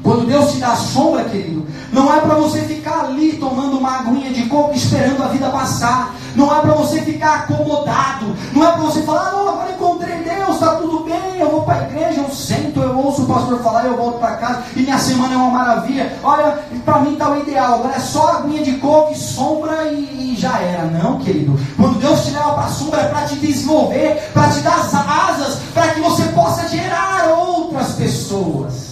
quando 0.05 0.27
Deus 0.27 0.51
te 0.51 0.59
dá 0.59 0.75
sombra, 0.75 1.23
querido, 1.23 1.65
não 1.91 2.13
é 2.13 2.21
para 2.21 2.35
você 2.35 2.61
ficar 2.61 3.05
ali 3.05 3.37
tomando 3.37 3.79
uma 3.79 4.01
aguinha 4.01 4.31
de 4.31 4.43
coco 4.43 4.75
esperando 4.75 5.23
a 5.23 5.29
vida 5.29 5.49
passar. 5.49 6.13
Não 6.35 6.55
é 6.55 6.61
para 6.61 6.73
você 6.73 7.01
ficar 7.01 7.33
acomodado. 7.39 8.35
Não 8.53 8.67
é 8.67 8.71
para 8.71 8.81
você 8.81 9.01
falar, 9.01 9.29
ah, 9.29 9.31
não, 9.31 9.49
agora 9.49 9.71
encontrei 9.71 10.17
Deus, 10.17 10.53
está 10.53 10.75
tudo 10.75 11.05
bem, 11.05 11.39
eu 11.39 11.49
vou 11.49 11.63
para 11.63 11.79
a 11.79 11.83
igreja, 11.85 12.21
eu 12.21 12.29
sento, 12.29 12.81
eu 12.81 12.95
ouço 12.95 13.23
o 13.23 13.25
pastor 13.25 13.59
falar, 13.63 13.85
eu 13.85 13.97
volto 13.97 14.19
para 14.19 14.35
casa 14.35 14.63
e 14.75 14.81
minha 14.81 14.99
semana 14.99 15.33
é 15.33 15.37
uma 15.37 15.49
maravilha. 15.49 16.13
Olha, 16.21 16.59
para 16.85 16.99
mim 16.99 17.13
está 17.13 17.31
o 17.31 17.41
ideal. 17.41 17.73
Agora 17.73 17.95
é 17.95 17.99
só 17.99 18.27
aguinha 18.27 18.61
de 18.61 18.73
coco 18.73 19.11
e 19.11 19.15
sombra 19.15 19.85
e, 19.85 20.33
e 20.33 20.35
já 20.37 20.59
era. 20.59 20.85
Não, 20.85 21.17
querido. 21.17 21.59
Quando 21.77 21.97
Deus 21.97 22.23
te 22.23 22.29
leva 22.29 22.53
para 22.53 22.65
a 22.65 22.69
sombra 22.69 23.01
é 23.01 23.07
para 23.07 23.25
te 23.25 23.37
desenvolver, 23.37 24.29
para 24.35 24.49
te 24.49 24.59
dar 24.59 24.81
as 24.81 24.93
asas, 24.93 25.59
para 25.73 25.87
que 25.87 25.99
você 25.99 26.25
possa 26.25 26.67
gerar 26.67 27.27
outras 27.39 27.93
pessoas. 27.93 28.84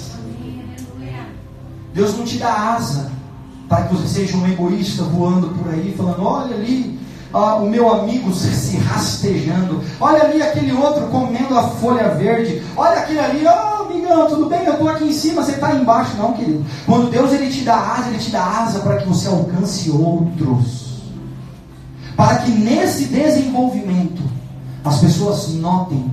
Deus 1.94 2.18
não 2.18 2.26
te 2.26 2.38
dá 2.38 2.76
asa 2.76 3.12
para 3.70 3.84
que 3.84 3.96
você 3.96 4.08
seja 4.08 4.38
um 4.38 4.48
egoísta 4.48 5.04
voando 5.04 5.50
por 5.50 5.72
aí, 5.72 5.94
falando: 5.96 6.24
olha 6.24 6.56
ali, 6.56 7.00
ah, 7.34 7.56
o 7.56 7.70
meu 7.70 7.92
amigo 7.92 8.34
se 8.34 8.78
rastejando, 8.78 9.82
olha 10.00 10.24
ali 10.24 10.42
aquele 10.42 10.72
outro 10.74 11.08
comendo 11.08 11.58
a 11.58 11.70
folha 11.70 12.10
verde, 12.16 12.64
olha 12.76 13.00
aquele 13.00 13.20
ali, 13.20 13.44
oh 13.46 13.84
amigão, 13.84 14.28
tudo 14.28 14.48
bem? 14.48 14.66
Eu 14.66 14.74
estou 14.74 14.90
aqui 14.90 15.06
em 15.06 15.14
cima, 15.14 15.44
você 15.44 15.54
está 15.54 15.76
embaixo. 15.76 16.16
Não, 16.18 16.34
querido. 16.34 16.66
Quando 16.86 17.10
Deus 17.10 17.32
ele 17.32 17.50
te 17.50 17.62
dá 17.62 17.76
asa, 17.76 18.10
ele 18.10 18.20
te 18.20 18.32
dá 18.32 18.44
asa 18.44 18.80
para 18.80 18.98
que 18.98 19.08
você 19.08 19.28
alcance 19.28 19.90
outros, 19.92 21.02
para 22.16 22.38
que 22.38 22.52
nesse 22.52 23.06
desenvolvimento 23.06 24.22
as 24.84 25.00
pessoas 25.00 25.54
notem 25.54 26.12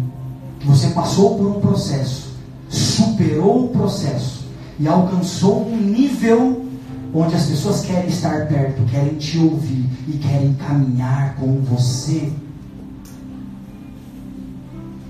que 0.61 0.67
você 0.67 0.89
passou 0.89 1.37
por 1.37 1.47
um 1.47 1.61
processo, 1.61 2.31
superou 2.69 3.65
o 3.65 3.69
processo 3.69 4.40
e 4.81 4.89
alcançou 4.89 5.69
um 5.69 5.77
nível 5.77 6.67
onde 7.13 7.35
as 7.35 7.45
pessoas 7.45 7.83
querem 7.83 8.09
estar 8.09 8.47
perto, 8.47 8.83
querem 8.91 9.15
te 9.17 9.39
ouvir 9.39 9.87
e 10.09 10.13
querem 10.13 10.55
caminhar 10.55 11.37
com 11.37 11.61
você. 11.61 12.33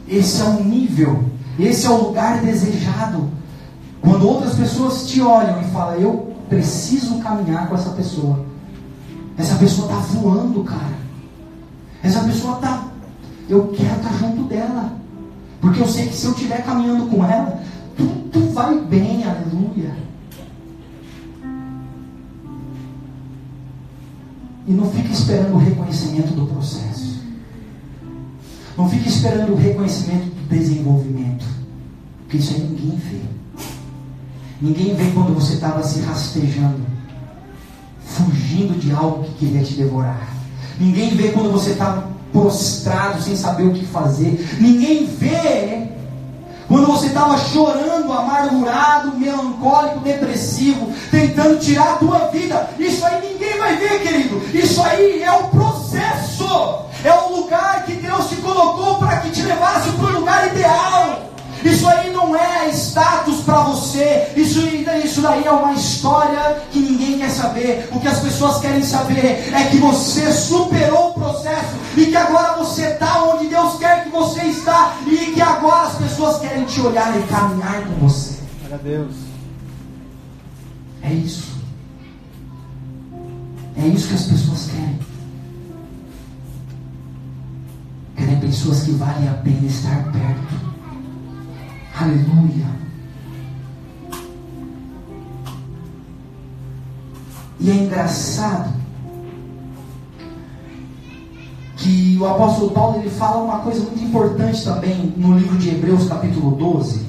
Esse 0.08 0.40
é 0.42 0.44
o 0.44 0.64
nível, 0.64 1.24
esse 1.58 1.86
é 1.86 1.90
o 1.90 2.08
lugar 2.08 2.40
desejado. 2.40 3.30
Quando 4.00 4.26
outras 4.26 4.56
pessoas 4.56 5.06
te 5.06 5.20
olham 5.20 5.60
e 5.62 5.64
falam, 5.66 5.94
eu 5.96 6.34
preciso 6.48 7.20
caminhar 7.20 7.68
com 7.68 7.76
essa 7.76 7.90
pessoa. 7.90 8.44
Essa 9.38 9.54
pessoa 9.54 9.86
está 9.86 10.00
voando, 10.00 10.64
cara. 10.64 10.98
Essa 12.02 12.20
pessoa 12.24 12.56
está. 12.56 12.88
Eu 13.48 13.68
quero 13.68 13.96
estar 13.96 14.08
tá 14.08 14.16
junto 14.18 14.44
dela. 14.44 14.92
Porque 15.60 15.80
eu 15.80 15.86
sei 15.86 16.06
que 16.06 16.16
se 16.16 16.26
eu 16.26 16.32
estiver 16.32 16.64
caminhando 16.64 17.06
com 17.06 17.24
ela, 17.24 17.60
tudo 18.32 18.52
vai 18.52 18.78
bem, 18.80 19.24
aleluia. 19.24 19.94
E 24.66 24.72
não 24.72 24.90
fique 24.90 25.12
esperando 25.12 25.54
o 25.54 25.58
reconhecimento 25.58 26.32
do 26.32 26.46
processo. 26.46 27.20
Não 28.76 28.88
fique 28.88 29.08
esperando 29.08 29.52
o 29.52 29.56
reconhecimento 29.56 30.26
do 30.26 30.48
desenvolvimento. 30.48 31.44
Porque 32.22 32.36
isso 32.36 32.54
aí 32.54 32.60
ninguém 32.60 32.96
vê. 32.96 33.20
Ninguém 34.62 34.94
vê 34.94 35.10
quando 35.12 35.34
você 35.34 35.54
estava 35.54 35.82
se 35.82 36.00
rastejando, 36.00 36.80
fugindo 38.04 38.78
de 38.78 38.92
algo 38.92 39.24
que 39.24 39.46
queria 39.46 39.64
te 39.64 39.74
devorar. 39.74 40.28
Ninguém 40.78 41.16
vê 41.16 41.30
quando 41.30 41.50
você 41.50 41.70
estava 41.70 42.08
prostrado, 42.32 43.20
sem 43.22 43.34
saber 43.34 43.64
o 43.64 43.72
que 43.72 43.84
fazer. 43.84 44.56
Ninguém 44.60 45.06
vê 45.06 45.88
quando 46.70 46.86
você 46.86 47.08
estava 47.08 47.36
chorando, 47.36 48.12
amargurado, 48.12 49.18
melancólico, 49.18 49.98
depressivo, 49.98 50.92
tentando 51.10 51.58
tirar 51.58 51.94
a 51.94 51.96
tua 51.96 52.18
vida. 52.28 52.70
Isso 52.78 53.04
aí 53.04 53.32
ninguém 53.32 53.58
vai 53.58 53.74
ver, 53.74 54.00
querido. 54.00 54.40
Isso 54.54 54.80
aí 54.80 55.20
é 55.20 55.32
o 55.32 55.48
processo. 55.48 56.46
É 57.02 57.12
o 57.12 57.40
lugar 57.40 57.84
que 57.84 57.94
Deus 57.94 58.28
te 58.28 58.36
colocou 58.36 58.98
para 58.98 59.16
que 59.16 59.30
te 59.30 59.42
levasse 59.42 59.90
para 59.90 60.06
o 60.10 60.20
lugar 60.20 60.46
ideal. 60.46 61.22
Isso 61.64 61.88
aí 61.88 62.09
não 62.30 62.36
é 62.36 62.70
status 62.70 63.40
para 63.40 63.64
você. 63.64 64.32
Isso, 64.36 64.60
isso 65.04 65.20
daí 65.20 65.44
é 65.44 65.50
uma 65.50 65.72
história 65.72 66.62
que 66.70 66.78
ninguém 66.78 67.18
quer 67.18 67.30
saber. 67.30 67.88
O 67.90 67.98
que 67.98 68.06
as 68.06 68.20
pessoas 68.20 68.60
querem 68.60 68.82
saber 68.82 69.52
é 69.52 69.68
que 69.70 69.78
você 69.78 70.32
superou 70.32 71.10
o 71.10 71.14
processo 71.14 71.74
e 71.96 72.06
que 72.06 72.16
agora 72.16 72.56
você 72.56 72.86
está 72.86 73.24
onde 73.24 73.48
Deus 73.48 73.76
quer 73.78 74.04
que 74.04 74.10
você 74.10 74.42
está 74.42 74.96
e 75.06 75.32
que 75.32 75.40
agora 75.40 75.88
as 75.88 75.96
pessoas 75.96 76.38
querem 76.38 76.64
te 76.64 76.80
olhar 76.80 77.18
e 77.18 77.22
caminhar 77.24 77.84
com 77.84 78.06
você. 78.06 78.38
Glória 78.60 78.76
a 78.76 78.78
Deus. 78.78 79.16
É 81.02 81.12
isso. 81.12 81.50
É 83.76 83.86
isso 83.86 84.08
que 84.08 84.14
as 84.14 84.24
pessoas 84.24 84.66
querem. 84.66 85.00
Querem 88.16 88.40
pessoas 88.40 88.82
que 88.82 88.92
valem 88.92 89.28
a 89.28 89.34
pena 89.34 89.66
estar 89.66 90.12
perto 90.12 90.69
Aleluia. 92.00 92.66
E 97.60 97.70
é 97.70 97.74
engraçado 97.74 98.72
que 101.76 102.16
o 102.18 102.26
apóstolo 102.26 102.70
Paulo 102.70 103.00
ele 103.00 103.10
fala 103.10 103.44
uma 103.44 103.58
coisa 103.58 103.80
muito 103.80 104.02
importante 104.02 104.64
também 104.64 105.12
no 105.14 105.38
livro 105.38 105.58
de 105.58 105.68
Hebreus, 105.68 106.08
capítulo 106.08 106.52
12. 106.52 107.04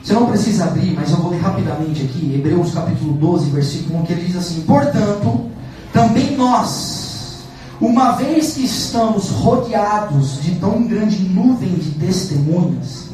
Você 0.00 0.12
não 0.12 0.26
precisa 0.26 0.66
abrir, 0.66 0.94
mas 0.94 1.10
eu 1.10 1.16
vou 1.16 1.32
ler 1.32 1.40
rapidamente 1.40 2.04
aqui. 2.04 2.34
Hebreus, 2.36 2.72
capítulo 2.72 3.14
12, 3.14 3.50
versículo 3.50 3.98
1, 4.00 4.02
que 4.04 4.12
ele 4.12 4.26
diz 4.26 4.36
assim: 4.36 4.60
Portanto, 4.60 5.50
também 5.92 6.36
nós, 6.36 7.38
uma 7.80 8.12
vez 8.12 8.52
que 8.52 8.64
estamos 8.64 9.30
rodeados 9.30 10.40
de 10.40 10.54
tão 10.54 10.86
grande 10.86 11.18
nuvem 11.24 11.74
de 11.74 11.90
testemunhas, 11.92 13.13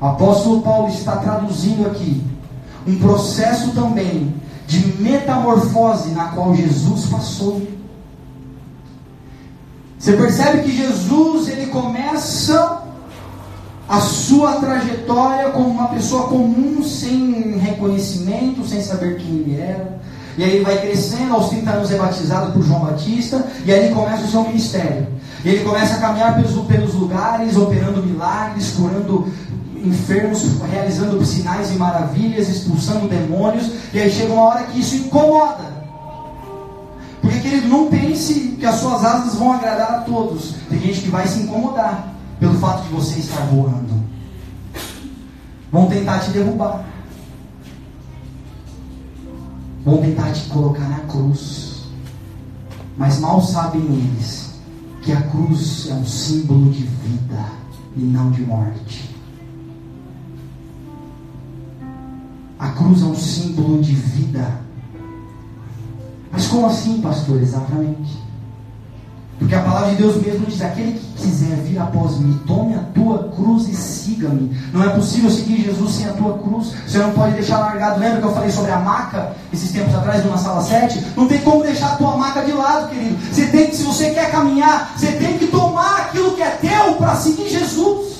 O 0.00 0.06
apóstolo 0.06 0.62
Paulo 0.62 0.88
está 0.88 1.16
traduzindo 1.16 1.86
aqui 1.86 2.22
um 2.86 2.98
processo 2.98 3.72
também 3.72 4.34
de 4.66 5.02
metamorfose 5.02 6.10
na 6.10 6.26
qual 6.28 6.54
Jesus 6.54 7.06
passou. 7.06 7.66
Você 9.98 10.12
percebe 10.12 10.62
que 10.62 10.76
Jesus 10.76 11.48
ele 11.48 11.66
começa 11.66 12.82
a 13.88 14.00
sua 14.00 14.52
trajetória 14.56 15.50
como 15.50 15.70
uma 15.70 15.88
pessoa 15.88 16.28
comum, 16.28 16.82
sem 16.84 17.58
reconhecimento, 17.58 18.66
sem 18.66 18.82
saber 18.82 19.16
quem 19.16 19.38
ele 19.38 19.60
era. 19.60 19.98
E 20.36 20.44
aí 20.44 20.50
ele 20.56 20.64
vai 20.64 20.78
crescendo, 20.78 21.34
aos 21.34 21.48
30 21.48 21.70
anos 21.70 21.90
é 21.90 21.96
batizado 21.96 22.52
por 22.52 22.62
João 22.62 22.80
Batista, 22.80 23.44
e 23.64 23.72
aí 23.72 23.86
ele 23.86 23.94
começa 23.94 24.22
o 24.22 24.28
seu 24.28 24.42
ministério. 24.42 25.08
E 25.44 25.48
ele 25.48 25.64
começa 25.64 25.94
a 25.94 25.98
caminhar 25.98 26.36
pelos, 26.36 26.66
pelos 26.66 26.94
lugares, 26.94 27.56
operando 27.56 28.02
milagres, 28.02 28.70
curando 28.70 29.26
enfermos, 29.84 30.60
realizando 30.70 31.24
sinais 31.24 31.70
e 31.70 31.74
maravilhas, 31.74 32.48
expulsando 32.48 33.08
demônios, 33.08 33.70
e 33.92 34.00
aí 34.00 34.10
chega 34.10 34.32
uma 34.32 34.42
hora 34.42 34.64
que 34.64 34.80
isso 34.80 34.96
incomoda. 34.96 35.78
Porque, 37.20 37.40
querido, 37.40 37.68
não 37.68 37.86
pense 37.88 38.56
que 38.58 38.64
as 38.64 38.76
suas 38.76 39.04
asas 39.04 39.34
vão 39.34 39.52
agradar 39.52 39.90
a 39.90 40.00
todos. 40.00 40.54
Tem 40.68 40.80
gente 40.80 41.02
que 41.02 41.10
vai 41.10 41.26
se 41.26 41.40
incomodar 41.40 42.14
pelo 42.38 42.54
fato 42.58 42.84
de 42.84 42.94
você 42.94 43.18
estar 43.18 43.40
voando. 43.46 44.02
Vão 45.70 45.86
tentar 45.86 46.20
te 46.20 46.30
derrubar. 46.30 46.84
vão 49.88 50.02
tentar 50.02 50.32
te 50.32 50.48
colocar 50.48 50.88
na 50.88 51.00
cruz. 51.00 51.84
Mas 52.96 53.18
mal 53.20 53.40
sabem 53.40 53.80
eles 53.80 54.54
que 55.02 55.12
a 55.12 55.22
cruz 55.22 55.88
é 55.88 55.94
um 55.94 56.04
símbolo 56.04 56.70
de 56.70 56.82
vida 56.82 57.44
e 57.96 58.00
não 58.00 58.30
de 58.30 58.42
morte. 58.42 59.07
A 62.58 62.68
cruz 62.70 63.02
é 63.02 63.04
um 63.04 63.14
símbolo 63.14 63.80
de 63.80 63.94
vida. 63.94 64.60
Mas 66.32 66.46
como 66.46 66.66
assim, 66.66 67.00
pastor? 67.00 67.40
Exatamente. 67.40 68.28
Porque 69.38 69.54
a 69.54 69.62
palavra 69.62 69.90
de 69.90 69.96
Deus 69.96 70.16
mesmo 70.20 70.46
diz: 70.46 70.60
aquele 70.60 70.92
que 70.98 71.22
quiser 71.22 71.56
vir 71.58 71.78
após 71.78 72.18
mim, 72.18 72.40
tome 72.46 72.74
a 72.74 72.80
tua 72.92 73.28
cruz 73.28 73.68
e 73.68 73.74
siga-me. 73.74 74.50
Não 74.72 74.82
é 74.82 74.88
possível 74.88 75.30
seguir 75.30 75.62
Jesus 75.62 75.92
sem 75.92 76.08
a 76.08 76.12
tua 76.12 76.36
cruz. 76.38 76.72
Você 76.86 76.98
não 76.98 77.12
pode 77.12 77.34
deixar 77.34 77.58
largado. 77.58 78.00
Lembra 78.00 78.20
que 78.20 78.26
eu 78.26 78.34
falei 78.34 78.50
sobre 78.50 78.72
a 78.72 78.78
maca 78.80 79.36
esses 79.52 79.70
tempos 79.70 79.94
atrás, 79.94 80.24
numa 80.24 80.36
sala 80.36 80.60
7? 80.60 81.12
Não 81.16 81.28
tem 81.28 81.40
como 81.42 81.62
deixar 81.62 81.92
a 81.92 81.96
tua 81.96 82.16
maca 82.16 82.42
de 82.42 82.52
lado, 82.52 82.88
querido. 82.88 83.16
Você 83.32 83.46
tem 83.46 83.68
que, 83.68 83.76
se 83.76 83.84
você 83.84 84.10
quer 84.10 84.32
caminhar, 84.32 84.94
você 84.96 85.12
tem 85.12 85.38
que 85.38 85.46
tomar 85.46 86.00
aquilo 86.00 86.32
que 86.32 86.42
é 86.42 86.50
teu 86.50 86.94
para 86.94 87.14
seguir 87.14 87.48
Jesus. 87.48 88.18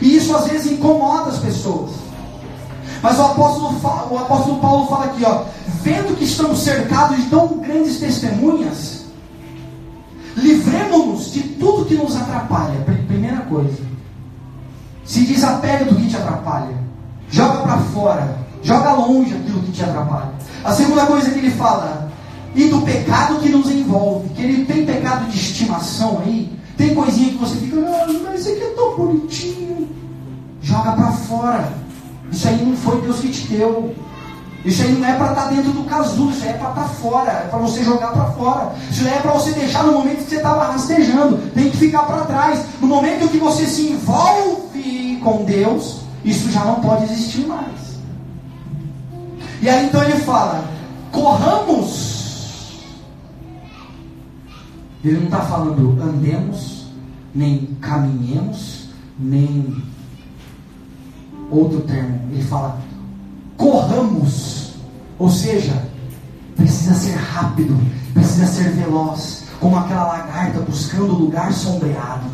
E 0.00 0.16
isso 0.16 0.34
às 0.34 0.46
vezes 0.48 0.72
incomoda 0.72 1.30
as 1.30 1.38
pessoas. 1.38 1.90
Mas 3.02 3.18
o 3.18 3.22
apóstolo, 3.22 3.80
o 4.10 4.18
apóstolo 4.18 4.60
Paulo 4.60 4.86
fala 4.86 5.06
aqui, 5.06 5.24
ó, 5.24 5.42
vendo 5.82 6.16
que 6.16 6.24
estamos 6.24 6.60
cercados 6.60 7.16
de 7.16 7.24
tão 7.24 7.58
grandes 7.58 7.98
testemunhas, 7.98 9.06
livremos-nos 10.36 11.32
de 11.32 11.40
tudo 11.40 11.84
que 11.84 11.96
nos 11.96 12.14
atrapalha. 12.14 12.80
Primeira 13.08 13.38
coisa, 13.42 13.82
se 15.04 15.20
desapega 15.24 15.84
do 15.84 15.96
que 15.96 16.08
te 16.08 16.16
atrapalha, 16.16 16.76
joga 17.28 17.58
para 17.58 17.78
fora, 17.78 18.38
joga 18.62 18.92
longe 18.92 19.34
aquilo 19.34 19.62
que 19.62 19.72
te 19.72 19.82
atrapalha. 19.82 20.30
A 20.64 20.72
segunda 20.72 21.04
coisa 21.06 21.30
que 21.30 21.38
ele 21.40 21.50
fala, 21.50 22.10
e 22.54 22.68
do 22.68 22.82
pecado 22.82 23.40
que 23.40 23.48
nos 23.48 23.68
envolve, 23.68 24.28
que 24.30 24.42
ele 24.42 24.64
tem 24.64 24.86
pecado 24.86 25.28
de 25.28 25.36
estimação 25.36 26.22
aí, 26.24 26.52
tem 26.76 26.94
coisinha 26.94 27.30
que 27.30 27.38
você 27.38 27.56
fica, 27.56 27.76
ah, 27.78 28.06
mas 28.22 28.40
esse 28.40 28.52
aqui 28.52 28.62
é 28.62 28.70
tão 28.70 28.96
bonitinho, 28.96 29.88
joga 30.62 30.92
para 30.92 31.12
fora. 31.12 31.82
Isso 32.32 32.48
aí 32.48 32.64
não 32.64 32.76
foi 32.76 33.00
Deus 33.02 33.20
que 33.20 33.28
te 33.28 33.46
deu. 33.48 33.94
Isso 34.64 34.82
aí 34.82 34.92
não 34.92 35.06
é 35.06 35.14
para 35.14 35.30
estar 35.30 35.42
tá 35.42 35.50
dentro 35.50 35.72
do 35.72 35.84
casulo, 35.84 36.30
isso 36.30 36.44
aí 36.44 36.50
é 36.50 36.52
para 36.52 36.70
estar 36.70 36.82
tá 36.82 36.88
fora, 36.88 37.30
é 37.30 37.48
para 37.48 37.58
você 37.58 37.84
jogar 37.84 38.12
para 38.12 38.26
fora. 38.32 38.72
Isso 38.90 39.06
aí 39.06 39.14
é 39.14 39.20
para 39.20 39.32
você 39.32 39.52
deixar 39.52 39.84
no 39.84 39.92
momento 39.92 40.24
que 40.24 40.30
você 40.30 40.36
estava 40.36 40.72
rastejando, 40.72 41.38
tem 41.52 41.68
que 41.68 41.76
ficar 41.76 42.04
para 42.04 42.24
trás. 42.24 42.64
No 42.80 42.86
momento 42.86 43.28
que 43.28 43.38
você 43.38 43.66
se 43.66 43.90
envolve 43.90 45.20
com 45.22 45.44
Deus, 45.44 46.02
isso 46.24 46.50
já 46.50 46.64
não 46.64 46.76
pode 46.76 47.04
existir 47.04 47.46
mais. 47.46 47.98
E 49.60 49.68
aí 49.68 49.86
então 49.86 50.02
ele 50.02 50.20
fala: 50.20 50.64
corramos. 51.10 52.12
Ele 55.04 55.18
não 55.18 55.24
está 55.24 55.40
falando 55.40 56.00
andemos, 56.00 56.86
nem 57.34 57.76
caminhemos, 57.80 58.88
nem 59.18 59.82
outro 61.58 61.80
termo. 61.82 62.20
Ele 62.30 62.42
fala 62.42 62.78
corramos. 63.62 64.72
Ou 65.18 65.30
seja, 65.30 65.72
precisa 66.56 66.94
ser 66.94 67.14
rápido, 67.14 67.78
precisa 68.12 68.46
ser 68.46 68.70
veloz, 68.70 69.44
como 69.60 69.76
aquela 69.76 70.04
lagarta 70.04 70.58
buscando 70.60 71.14
lugar 71.14 71.52
sombreado. 71.52 72.24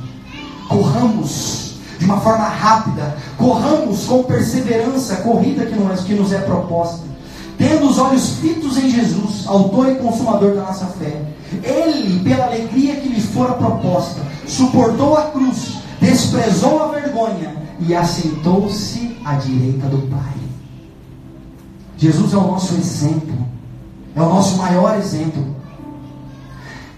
Corramos 0.68 1.76
de 1.98 2.04
uma 2.04 2.20
forma 2.20 2.44
rápida, 2.44 3.16
corramos 3.36 4.06
com 4.06 4.22
perseverança 4.22 5.16
corrida 5.16 5.66
que 5.66 5.74
nos, 5.74 6.00
que 6.00 6.14
nos 6.14 6.32
é 6.32 6.38
proposta, 6.38 7.04
tendo 7.58 7.88
os 7.88 7.98
olhos 7.98 8.38
fitos 8.38 8.78
em 8.78 8.88
Jesus, 8.88 9.44
autor 9.46 9.90
e 9.90 9.96
consumador 9.96 10.54
da 10.54 10.62
nossa 10.62 10.86
fé. 10.86 11.20
Ele, 11.62 12.20
pela 12.20 12.46
alegria 12.46 12.96
que 12.96 13.08
lhe 13.08 13.20
fora 13.20 13.54
proposta, 13.54 14.20
suportou 14.46 15.16
a 15.16 15.24
cruz, 15.24 15.78
desprezou 16.00 16.84
a 16.84 16.88
vergonha 16.88 17.56
e 17.80 17.94
assentou-se 17.94 19.07
à 19.28 19.34
direita 19.34 19.86
do 19.88 20.08
Pai. 20.08 20.34
Jesus 21.98 22.32
é 22.32 22.36
o 22.36 22.46
nosso 22.46 22.74
exemplo, 22.74 23.36
é 24.16 24.22
o 24.22 24.28
nosso 24.28 24.56
maior 24.56 24.96
exemplo. 24.96 25.54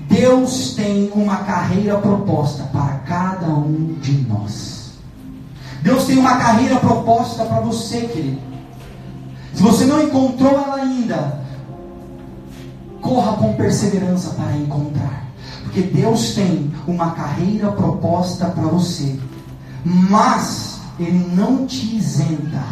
Deus 0.09 0.75
tem 0.75 1.11
uma 1.15 1.39
carreira 1.39 1.99
proposta 1.99 2.65
para 2.65 2.99
cada 3.07 3.49
um 3.49 3.97
de 4.01 4.13
nós. 4.29 4.93
Deus 5.83 6.05
tem 6.05 6.19
uma 6.19 6.37
carreira 6.37 6.77
proposta 6.77 7.45
para 7.45 7.61
você, 7.61 8.03
querido. 8.03 8.41
Se 9.55 9.63
você 9.63 9.85
não 9.85 10.03
encontrou 10.03 10.53
ela 10.53 10.77
ainda, 10.77 11.41
corra 13.01 13.33
com 13.39 13.55
perseverança 13.55 14.31
para 14.31 14.57
encontrar. 14.57 15.25
Porque 15.65 15.83
Deus 15.83 16.35
tem 16.35 16.73
uma 16.87 17.11
carreira 17.13 17.73
proposta 17.73 18.47
para 18.47 18.65
você. 18.65 19.19
Mas 19.85 20.70
Ele 21.01 21.33
não 21.35 21.67
te 21.67 21.97
isenta 21.97 22.63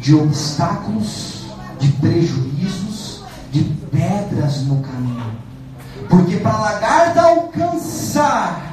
de 0.00 0.14
obstáculos, 0.14 1.42
de 1.78 1.88
prejuízos, 1.92 3.22
de 3.52 3.64
pedras 3.92 4.62
no 4.62 4.80
caminho. 4.80 5.36
Porque 6.08 6.38
para 6.38 6.54
a 6.54 6.60
lagarta 6.60 7.20
alcançar 7.20 8.68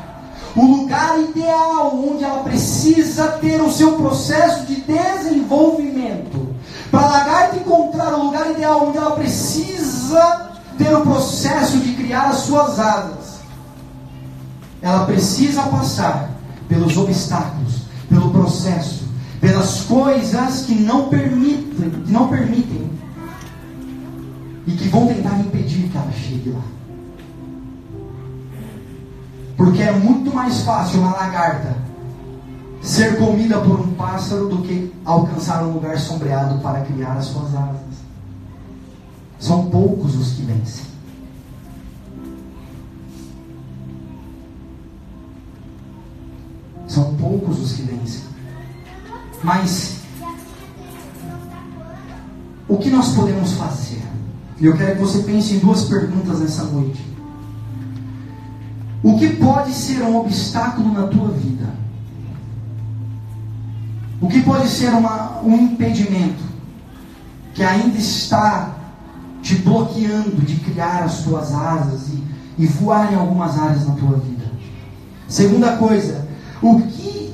o 0.55 0.65
lugar 0.65 1.19
ideal 1.19 1.93
onde 1.93 2.23
ela 2.23 2.43
precisa 2.43 3.27
ter 3.41 3.61
o 3.61 3.69
seu 3.69 3.97
processo 3.97 4.65
de 4.67 4.75
desenvolvimento, 4.75 6.55
para 6.89 7.01
a 7.01 7.09
lagarta 7.09 7.57
encontrar 7.57 8.13
o 8.13 8.23
lugar 8.27 8.51
ideal 8.51 8.87
onde 8.87 8.97
ela 8.97 9.11
precisa 9.17 10.51
ter 10.77 10.95
o 10.95 11.01
processo 11.01 11.77
de 11.79 11.93
criar 11.93 12.29
as 12.29 12.37
suas 12.37 12.79
asas, 12.79 13.35
ela 14.81 15.05
precisa 15.05 15.63
passar 15.63 16.29
pelos 16.69 16.95
obstáculos, 16.95 17.84
pelo 18.15 18.31
processo 18.31 19.05
pelas 19.45 19.81
coisas 19.81 20.65
que 20.65 20.73
não 20.73 21.07
permitem, 21.07 21.89
que 21.89 22.11
não 22.11 22.27
permitem 22.27 22.89
e 24.65 24.71
que 24.71 24.87
vão 24.87 25.07
tentar 25.07 25.39
impedir 25.39 25.87
que 25.89 25.97
ela 25.97 26.11
chegue 26.11 26.49
lá. 26.49 26.61
Porque 29.55 29.81
é 29.83 29.91
muito 29.91 30.33
mais 30.33 30.61
fácil 30.61 30.99
uma 30.99 31.11
lagarta 31.11 31.77
ser 32.81 33.17
comida 33.17 33.59
por 33.59 33.79
um 33.79 33.93
pássaro 33.93 34.47
do 34.47 34.63
que 34.63 34.91
alcançar 35.05 35.63
um 35.63 35.73
lugar 35.73 35.97
sombreado 35.99 36.59
para 36.59 36.81
criar 36.81 37.13
as 37.13 37.25
suas 37.25 37.53
asas. 37.53 37.95
São 39.39 39.69
poucos 39.69 40.15
os 40.15 40.33
que 40.33 40.41
vencem. 40.41 40.94
São 46.95 47.13
poucos 47.15 47.59
os 47.59 47.73
que 47.73 47.81
vencem. 47.81 48.21
Mas 49.43 49.97
o 52.69 52.77
que 52.77 52.89
nós 52.89 53.13
podemos 53.13 53.51
fazer? 53.51 54.01
E 54.57 54.65
eu 54.65 54.77
quero 54.77 54.95
que 54.95 55.01
você 55.01 55.19
pense 55.23 55.55
em 55.55 55.59
duas 55.59 55.83
perguntas 55.83 56.39
nessa 56.39 56.63
noite. 56.63 57.05
O 59.03 59.17
que 59.17 59.35
pode 59.35 59.73
ser 59.73 60.03
um 60.03 60.15
obstáculo 60.15 60.93
na 60.93 61.07
tua 61.07 61.27
vida? 61.31 61.67
O 64.21 64.29
que 64.29 64.41
pode 64.41 64.69
ser 64.69 64.87
uma, 64.91 65.41
um 65.41 65.53
impedimento 65.53 66.45
que 67.53 67.61
ainda 67.61 67.97
está 67.97 68.73
te 69.41 69.55
bloqueando 69.55 70.41
de 70.43 70.55
criar 70.61 71.03
as 71.03 71.23
tuas 71.23 71.53
asas 71.53 72.07
e, 72.07 72.23
e 72.57 72.65
voar 72.65 73.11
em 73.11 73.17
algumas 73.17 73.59
áreas 73.59 73.85
na 73.85 73.95
tua 73.95 74.17
vida? 74.17 74.45
Segunda 75.27 75.75
coisa, 75.75 76.24
o 76.65 76.81
que 76.81 77.33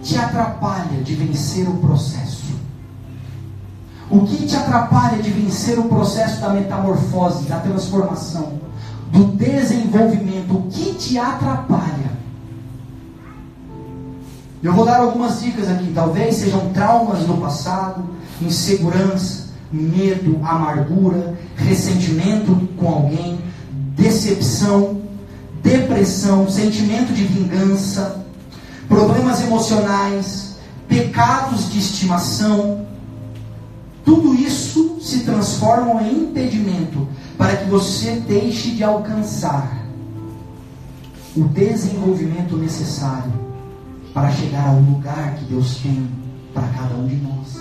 te 0.00 0.16
atrapalha 0.16 1.02
de 1.02 1.14
vencer 1.14 1.68
o 1.68 1.74
processo? 1.78 2.54
O 4.08 4.24
que 4.24 4.46
te 4.46 4.56
atrapalha 4.56 5.20
de 5.20 5.30
vencer 5.30 5.78
o 5.78 5.84
processo 5.84 6.40
da 6.40 6.50
metamorfose, 6.50 7.44
da 7.44 7.58
transformação, 7.58 8.60
do 9.10 9.24
desenvolvimento? 9.24 10.56
O 10.56 10.62
que 10.70 10.94
te 10.94 11.18
atrapalha? 11.18 12.10
Eu 14.62 14.72
vou 14.72 14.84
dar 14.84 15.00
algumas 15.00 15.40
dicas 15.40 15.68
aqui. 15.68 15.90
Talvez 15.92 16.36
sejam 16.36 16.72
traumas 16.72 17.24
do 17.24 17.34
passado, 17.40 18.04
insegurança, 18.40 19.48
medo, 19.72 20.38
amargura, 20.44 21.34
ressentimento 21.56 22.68
com 22.76 22.88
alguém, 22.88 23.38
decepção, 23.96 25.00
depressão, 25.62 26.48
sentimento 26.48 27.12
de 27.12 27.24
vingança, 27.24 28.20
problemas 28.90 29.40
emocionais, 29.40 30.56
pecados 30.88 31.70
de 31.70 31.78
estimação, 31.78 32.84
tudo 34.04 34.34
isso 34.34 34.98
se 35.00 35.20
transforma 35.20 36.02
em 36.02 36.24
impedimento 36.24 37.06
para 37.38 37.56
que 37.56 37.70
você 37.70 38.16
deixe 38.26 38.72
de 38.72 38.82
alcançar 38.82 39.86
o 41.36 41.44
desenvolvimento 41.44 42.56
necessário 42.56 43.32
para 44.12 44.32
chegar 44.32 44.70
ao 44.70 44.80
lugar 44.80 45.36
que 45.36 45.44
Deus 45.44 45.76
tem 45.76 46.10
para 46.52 46.66
cada 46.66 46.96
um 46.96 47.06
de 47.06 47.14
nós. 47.14 47.60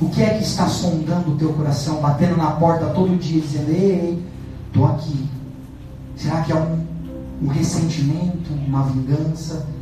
O 0.00 0.08
que 0.08 0.22
é 0.22 0.38
que 0.38 0.44
está 0.44 0.66
sondando 0.66 1.32
o 1.32 1.36
teu 1.36 1.52
coração, 1.52 2.00
batendo 2.00 2.38
na 2.38 2.52
porta 2.52 2.86
todo 2.86 3.14
dia, 3.18 3.42
dizendo: 3.42 3.70
Ei, 3.70 4.24
estou 4.66 4.86
aqui. 4.86 5.28
Será 6.16 6.40
que 6.40 6.52
é 6.52 6.56
um, 6.56 6.86
um 7.42 7.48
ressentimento, 7.48 8.50
uma 8.66 8.84
vingança? 8.84 9.73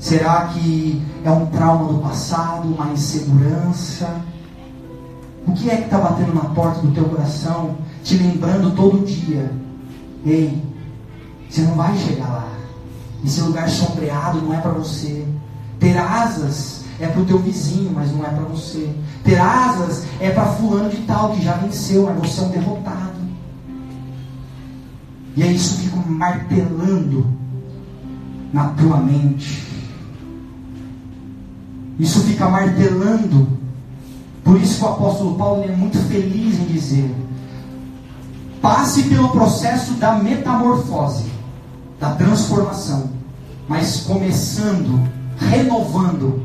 Será 0.00 0.46
que 0.46 1.00
é 1.22 1.30
um 1.30 1.44
trauma 1.46 1.92
do 1.92 1.98
passado, 1.98 2.66
uma 2.68 2.90
insegurança? 2.90 4.22
O 5.46 5.52
que 5.52 5.68
é 5.68 5.76
que 5.76 5.84
está 5.84 5.98
batendo 5.98 6.34
na 6.34 6.46
porta 6.54 6.80
do 6.80 6.90
teu 6.92 7.04
coração, 7.04 7.76
te 8.02 8.16
lembrando 8.16 8.74
todo 8.74 9.04
dia? 9.04 9.52
Ei, 10.24 10.64
você 11.48 11.60
não 11.62 11.74
vai 11.74 11.94
chegar 11.98 12.28
lá. 12.28 12.48
Esse 13.22 13.42
lugar 13.42 13.68
sombreado 13.68 14.40
não 14.40 14.54
é 14.54 14.60
para 14.60 14.70
você. 14.70 15.26
Ter 15.78 15.98
asas 15.98 16.84
é 16.98 17.06
para 17.06 17.20
o 17.20 17.26
teu 17.26 17.38
vizinho, 17.38 17.92
mas 17.94 18.10
não 18.10 18.24
é 18.24 18.30
para 18.30 18.44
você. 18.44 18.90
Ter 19.22 19.38
asas 19.38 20.04
é 20.18 20.30
para 20.30 20.46
fulano 20.46 20.88
de 20.88 20.96
tal 21.02 21.32
que 21.32 21.44
já 21.44 21.52
venceu, 21.52 22.06
mas 22.06 22.30
você 22.30 22.40
é 22.40 22.44
um 22.44 22.48
derrotado. 22.48 23.20
E 25.36 25.42
aí 25.42 25.54
isso 25.54 25.76
fica 25.76 25.96
martelando 26.08 27.26
na 28.50 28.68
tua 28.70 28.96
mente. 28.96 29.69
Isso 32.00 32.20
fica 32.20 32.48
martelando. 32.48 33.46
Por 34.42 34.58
isso 34.58 34.78
que 34.78 34.84
o 34.84 34.88
apóstolo 34.88 35.36
Paulo 35.36 35.62
é 35.62 35.68
muito 35.68 35.98
feliz 36.08 36.58
em 36.58 36.64
dizer: 36.64 37.14
passe 38.62 39.02
pelo 39.02 39.28
processo 39.28 39.92
da 39.94 40.14
metamorfose, 40.14 41.26
da 42.00 42.14
transformação, 42.14 43.10
mas 43.68 44.00
começando, 44.00 44.98
renovando 45.36 46.42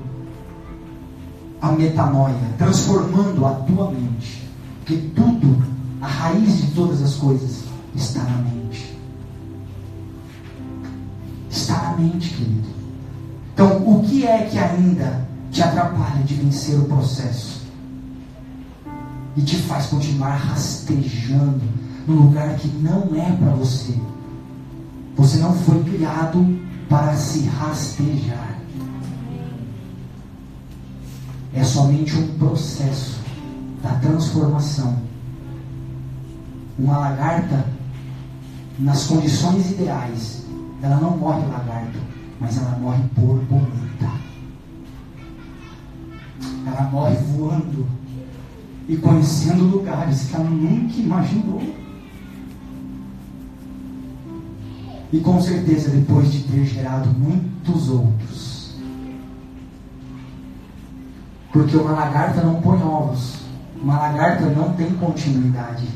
a 1.61 1.71
metanoia, 1.71 2.35
transformando 2.57 3.45
a 3.45 3.51
tua 3.51 3.91
mente. 3.91 4.43
Porque 4.79 4.97
tudo, 5.15 5.63
a 6.01 6.07
raiz 6.07 6.57
de 6.57 6.67
todas 6.71 7.01
as 7.01 7.15
coisas, 7.15 7.63
está 7.95 8.21
na 8.23 8.37
mente. 8.39 8.99
Está 11.49 11.81
na 11.81 11.95
mente, 11.95 12.29
querido. 12.31 12.67
Então, 13.53 13.77
o 13.87 14.03
que 14.03 14.27
é 14.27 14.43
que 14.43 14.59
ainda 14.59 15.25
te 15.55 15.63
atrapalha 15.63 16.21
de 16.25 16.33
vencer 16.33 16.77
o 16.77 16.83
processo? 16.83 17.61
E 19.37 19.41
te 19.41 19.55
faz 19.55 19.85
continuar 19.85 20.35
rastejando 20.35 21.61
num 22.05 22.23
lugar 22.23 22.55
que 22.55 22.67
não 22.67 23.15
é 23.15 23.31
para 23.31 23.51
você. 23.51 23.97
Você 25.15 25.37
não 25.37 25.53
foi 25.53 25.81
criado 25.85 26.59
para 26.89 27.15
se 27.15 27.45
rastejar. 27.47 28.59
É 31.53 31.63
somente 31.63 32.17
um 32.17 32.37
processo 32.37 33.17
da 33.81 33.91
transformação. 33.95 34.97
Uma 36.77 36.97
lagarta, 36.97 37.65
nas 38.77 39.05
condições 39.05 39.71
ideais, 39.71 40.43
ela 40.83 40.97
não 40.97 41.15
morre 41.15 41.45
lagarta, 41.45 41.99
mas 42.41 42.57
ela 42.57 42.77
morre 42.77 43.03
borboleta. 43.15 44.24
Ela 46.77 46.89
morre 46.89 47.15
voando 47.15 47.87
e 48.89 48.97
conhecendo 48.97 49.63
lugares 49.63 50.25
que 50.25 50.35
ela 50.35 50.49
nunca 50.49 50.93
imaginou. 50.95 51.61
E 55.13 55.19
com 55.21 55.39
certeza, 55.41 55.89
depois 55.89 56.29
de 56.33 56.43
ter 56.43 56.65
gerado 56.65 57.09
muitos 57.11 57.89
outros. 57.89 58.75
Porque 61.53 61.77
uma 61.77 61.91
lagarta 61.91 62.41
não 62.41 62.61
põe 62.61 62.81
ovos. 62.83 63.37
Uma 63.81 63.97
lagarta 63.97 64.45
não 64.47 64.73
tem 64.73 64.91
continuidade. 64.95 65.87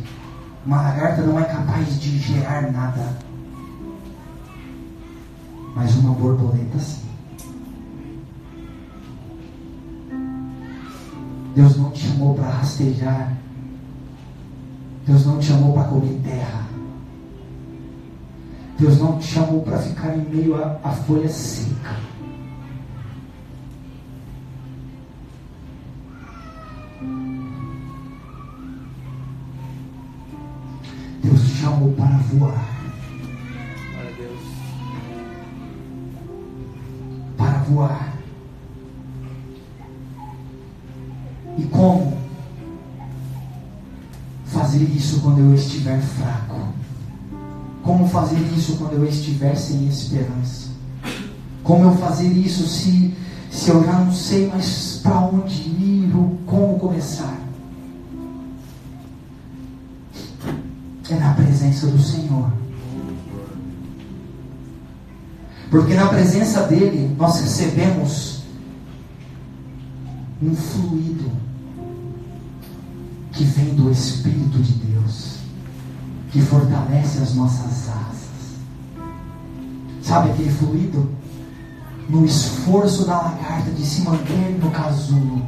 Uma 0.65 0.81
lagarta 0.81 1.21
não 1.23 1.37
é 1.37 1.43
capaz 1.43 1.99
de 1.99 2.17
gerar 2.19 2.71
nada. 2.71 3.17
Mas 5.75 5.93
uma 5.97 6.13
borboleta 6.13 6.79
sim. 6.79 7.08
Deus 11.59 11.75
não 11.75 11.91
te 11.91 12.07
chamou 12.07 12.33
para 12.35 12.47
rastejar. 12.47 13.33
Deus 15.05 15.25
não 15.25 15.39
te 15.39 15.47
chamou 15.47 15.73
para 15.73 15.89
comer 15.89 16.17
terra. 16.23 16.65
Deus 18.79 18.97
não 18.97 19.19
te 19.19 19.27
chamou 19.27 19.61
para 19.63 19.77
ficar 19.79 20.15
em 20.15 20.21
meio 20.21 20.55
à 20.55 20.91
folha 20.91 21.27
seca. 21.27 21.97
Deus 31.21 31.41
te 31.41 31.55
chamou 31.57 31.91
para 31.91 32.17
voar. 32.19 32.69
Para 37.37 37.57
voar. 37.63 38.18
E 41.59 41.63
como 41.65 42.17
fazer 44.45 44.83
isso 44.83 45.19
quando 45.19 45.39
eu 45.39 45.53
estiver 45.53 45.99
fraco? 45.99 46.69
Como 47.83 48.07
fazer 48.07 48.39
isso 48.55 48.77
quando 48.77 48.93
eu 48.93 49.05
estiver 49.05 49.55
sem 49.55 49.85
esperança? 49.87 50.69
Como 51.61 51.83
eu 51.83 51.97
fazer 51.97 52.29
isso 52.29 52.65
se, 52.65 53.13
se 53.51 53.69
eu 53.69 53.83
já 53.83 53.91
não 53.91 54.13
sei 54.13 54.47
mais 54.47 55.01
para 55.03 55.19
onde 55.19 55.53
ir 55.53 56.11
ou 56.15 56.37
como 56.45 56.79
começar? 56.79 57.37
É 61.09 61.15
na 61.15 61.33
presença 61.33 61.87
do 61.87 62.01
Senhor. 62.01 62.51
Porque 65.69 65.93
na 65.93 66.07
presença 66.07 66.61
dele 66.67 67.13
nós 67.17 67.41
recebemos 67.41 68.38
um 70.41 70.55
fluido 70.55 71.31
que 73.33 73.43
vem 73.43 73.75
do 73.75 73.91
Espírito 73.91 74.57
de 74.59 74.73
Deus 74.73 75.39
que 76.31 76.41
fortalece 76.41 77.19
as 77.19 77.33
nossas 77.33 77.89
asas. 77.89 78.29
Sabe 80.01 80.31
aquele 80.31 80.51
fluido? 80.51 81.09
No 82.07 82.25
esforço 82.25 83.05
da 83.05 83.17
lagarta 83.21 83.69
de 83.71 83.85
se 83.85 84.01
manter 84.01 84.57
no 84.59 84.71
casulo. 84.71 85.45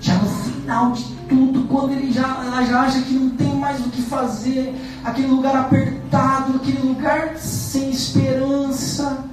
Já 0.00 0.14
no 0.16 0.28
final 0.28 0.92
de 0.92 1.04
tudo, 1.28 1.66
quando 1.68 1.92
ele 1.92 2.12
já, 2.12 2.44
ela 2.44 2.64
já 2.64 2.82
acha 2.82 3.00
que 3.02 3.14
não 3.14 3.30
tem 3.30 3.54
mais 3.56 3.80
o 3.80 3.88
que 3.88 4.02
fazer, 4.02 4.74
aquele 5.04 5.28
lugar 5.28 5.56
apertado, 5.56 6.56
aquele 6.56 6.86
lugar 6.86 7.36
sem 7.36 7.90
esperança. 7.90 9.24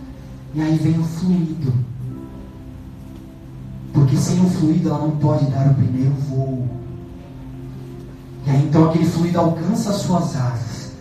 E 0.53 0.61
aí 0.61 0.77
vem 0.77 0.99
o 0.99 1.03
fluido. 1.03 1.73
Porque 3.93 4.17
sem 4.17 4.43
o 4.43 4.49
fluido 4.49 4.89
ela 4.89 4.99
não 4.99 5.11
pode 5.11 5.45
dar 5.45 5.69
o 5.69 5.75
primeiro 5.75 6.13
voo. 6.27 6.67
E 8.45 8.49
aí 8.49 8.65
então 8.65 8.89
aquele 8.89 9.05
fluido 9.05 9.39
alcança 9.39 9.91
as 9.91 9.97
suas 9.97 10.35
asas. 10.35 10.91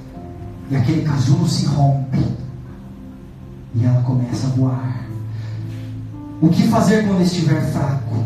E 0.70 0.76
aquele 0.76 1.02
casulo 1.02 1.48
se 1.48 1.64
rompe. 1.66 2.22
E 3.74 3.84
ela 3.84 4.02
começa 4.02 4.46
a 4.46 4.50
voar. 4.50 5.06
O 6.40 6.48
que 6.48 6.68
fazer 6.68 7.06
quando 7.06 7.22
estiver 7.22 7.62
fraco? 7.72 8.24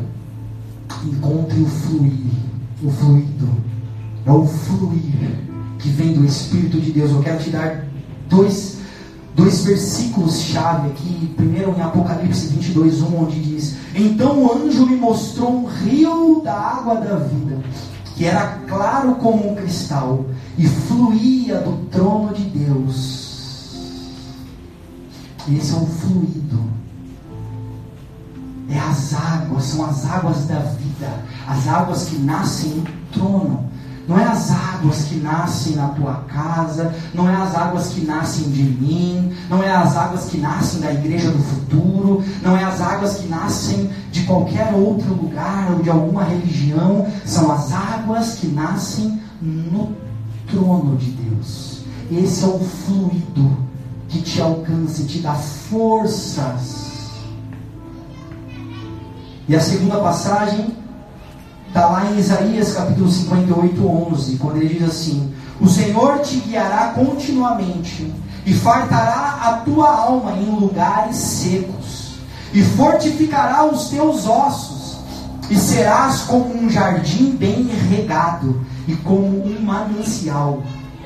Encontre 1.05 1.61
o 1.61 1.67
fluir. 1.67 2.33
O 2.83 2.91
fluido. 2.91 3.49
É 4.25 4.33
o 4.33 4.45
fluir 4.45 5.47
que 5.79 5.89
vem 5.91 6.13
do 6.13 6.25
Espírito 6.25 6.81
de 6.81 6.91
Deus. 6.93 7.11
Eu 7.13 7.23
quero 7.23 7.39
te 7.39 7.51
dar 7.51 7.85
dois, 8.29 8.76
dois 9.37 9.65
versículos-chave 9.65 10.89
aqui. 10.89 11.33
Primeiro 11.37 11.77
em 11.77 11.83
Apocalipse 11.83 12.49
22, 12.49 13.03
1, 13.03 13.23
onde 13.23 13.41
diz: 13.41 13.77
Então 13.95 14.43
o 14.43 14.53
anjo 14.53 14.87
me 14.87 14.97
mostrou 14.97 15.53
um 15.53 15.67
rio 15.67 16.41
da 16.43 16.55
água 16.55 16.97
da 16.97 17.17
vida 17.17 17.63
que 18.17 18.25
era 18.25 18.61
claro 18.67 19.17
como 19.17 19.53
um 19.53 19.55
cristal 19.55 20.25
e 20.57 20.67
fluía 20.67 21.61
do 21.61 21.87
trono 21.91 22.33
de 22.33 22.45
Deus. 22.45 23.77
Esse 25.55 25.75
é 25.75 25.77
o 25.77 25.87
fluido. 25.87 26.65
É 28.71 28.79
as 28.79 29.15
águas, 29.15 29.65
são 29.65 29.85
as 29.85 30.07
águas 30.07 30.47
da 30.47 30.59
vida, 30.61 31.25
as 31.47 31.69
águas 31.69 32.07
que 32.07 32.19
nascem 32.19 32.71
no 32.71 32.85
trono. 33.13 33.66
Não 34.07 34.19
é 34.19 34.25
as 34.25 34.51
águas 34.53 35.05
que 35.05 35.17
nascem 35.17 35.75
na 35.75 35.89
tua 35.89 36.15
casa, 36.29 36.95
não 37.13 37.29
é 37.29 37.35
as 37.35 37.55
águas 37.57 37.89
que 37.89 38.03
nascem 38.03 38.51
de 38.51 38.63
mim, 38.63 39.33
não 39.51 39.63
é 39.63 39.75
as 39.75 39.97
águas 39.97 40.27
que 40.27 40.39
nascem 40.39 40.81
da 40.81 40.93
igreja 40.93 41.31
do 41.31 41.43
futuro, 41.43 42.25
não 42.41 42.57
é 42.57 42.63
as 42.63 42.81
águas 42.81 43.17
que 43.17 43.27
nascem 43.27 43.91
de 44.13 44.23
qualquer 44.23 44.73
outro 44.75 45.13
lugar 45.13 45.73
ou 45.73 45.83
de 45.83 45.91
alguma 45.91 46.23
religião, 46.23 47.07
são 47.25 47.51
as 47.51 47.73
águas 47.73 48.35
que 48.35 48.47
nascem 48.47 49.21
no 49.43 49.93
trono 50.49 50.97
de 50.97 51.11
Deus. 51.11 51.81
Esse 52.11 52.45
é 52.45 52.47
o 52.47 52.61
fluido 52.61 53.57
que 54.09 54.23
te 54.23 54.41
alcança 54.41 55.03
e 55.03 55.07
te 55.07 55.19
dá 55.19 55.35
forças. 55.35 56.87
E 59.49 59.55
a 59.55 59.61
segunda 59.61 59.99
passagem 59.99 60.77
Está 61.77 61.89
lá 61.89 62.11
em 62.11 62.19
Isaías 62.19 62.73
capítulo 62.73 63.11
58, 63.11 63.87
11, 63.87 64.37
quando 64.39 64.57
ele 64.57 64.79
diz 64.79 64.89
assim: 64.89 65.31
O 65.61 65.69
Senhor 65.69 66.21
te 66.21 66.37
guiará 66.37 66.95
continuamente 66.95 68.11
e 68.47 68.55
fartará 68.55 69.41
a 69.43 69.53
tua 69.63 69.87
alma 69.87 70.33
em 70.39 70.59
lugares 70.59 71.17
secos, 71.17 72.15
e 72.55 72.63
fortificará 72.63 73.67
os 73.67 73.91
teus 73.91 74.27
ossos, 74.27 75.01
e 75.51 75.57
serás 75.57 76.23
como 76.23 76.57
um 76.57 76.71
jardim 76.71 77.33
bem 77.33 77.65
regado, 77.91 78.59
e 78.89 78.97
como 78.97 79.45
um 79.45 79.61
manancial, 79.61 80.63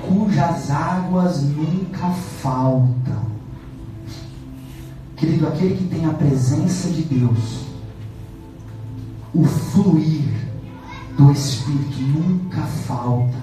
cujas 0.07 0.71
águas 0.71 1.43
nunca 1.43 2.11
faltam. 2.41 3.27
Querido, 5.17 5.49
aquele 5.49 5.75
que 5.75 5.85
tem 5.93 6.07
a 6.07 6.13
presença 6.13 6.89
de 6.91 7.03
Deus, 7.03 7.65
o 9.35 9.45
fluir 9.45 10.50
do 11.21 11.31
Espírito 11.33 12.01
nunca 12.01 12.63
falta. 12.87 13.37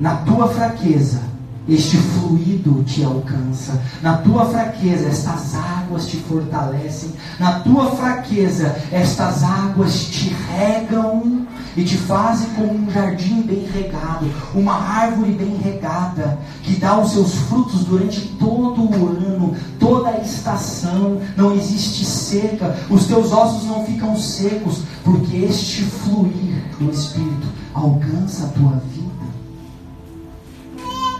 Na 0.00 0.16
tua 0.16 0.48
fraqueza, 0.48 1.22
este 1.68 1.96
fluido 1.96 2.82
te 2.82 3.04
alcança. 3.04 3.80
Na 4.02 4.16
tua 4.18 4.44
fraqueza, 4.46 5.06
estas 5.06 5.54
águas 5.54 6.06
te 6.06 6.16
fortalecem. 6.16 7.12
Na 7.38 7.60
tua 7.60 7.92
fraqueza, 7.92 8.76
estas 8.90 9.44
águas 9.44 10.06
te 10.06 10.34
regam 10.50 11.46
e 11.76 11.84
te 11.84 11.96
fazem 11.96 12.48
como 12.50 12.72
um 12.72 12.90
jardim 12.90 13.42
bem 13.42 13.66
regado, 13.66 14.30
uma 14.54 14.74
árvore 14.74 15.32
bem 15.32 15.56
regada, 15.56 16.38
que 16.62 16.76
dá 16.76 16.98
os 16.98 17.12
seus 17.12 17.34
frutos 17.34 17.84
durante 17.84 18.20
todo 18.38 18.82
o 18.82 19.06
ano, 19.08 19.56
toda 19.78 20.10
a 20.10 20.20
estação, 20.20 21.20
não 21.36 21.54
existe 21.54 22.04
seca, 22.04 22.76
os 22.88 23.06
teus 23.06 23.32
ossos 23.32 23.64
não 23.64 23.84
ficam 23.84 24.16
secos, 24.16 24.82
porque 25.02 25.36
este 25.36 25.82
fluir 25.82 26.62
do 26.78 26.90
Espírito 26.90 27.48
alcança 27.72 28.44
a 28.44 28.48
tua 28.48 28.82
vida. 28.92 29.04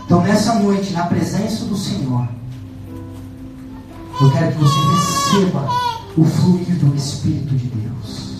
Então, 0.05 0.21
nessa 0.21 0.53
noite, 0.59 0.93
na 0.93 1.05
presença 1.07 1.65
do 1.65 1.75
Senhor, 1.75 2.27
eu 4.21 4.31
quero 4.31 4.51
que 4.53 4.59
você 4.59 4.79
receba 4.95 5.67
o 6.15 6.23
fluir 6.23 6.77
do 6.79 6.95
Espírito 6.95 7.55
de 7.55 7.67
Deus. 7.67 8.34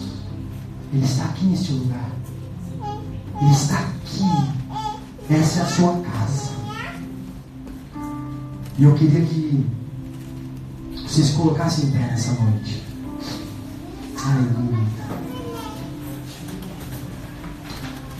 Ele 0.95 1.03
está 1.03 1.25
aqui 1.25 1.45
neste 1.45 1.73
lugar. 1.73 2.09
Ele 3.41 3.51
está 3.51 3.79
aqui. 3.79 4.23
Essa 5.29 5.59
é 5.59 5.63
a 5.63 5.65
sua 5.65 6.01
casa. 6.01 6.51
E 8.77 8.83
eu 8.83 8.93
queria 8.95 9.25
que 9.25 9.65
vocês 11.05 11.31
colocassem 11.31 11.89
em 11.89 11.91
pé 11.91 11.99
nessa 11.99 12.31
noite. 12.31 12.81
Aleluia. 14.25 14.85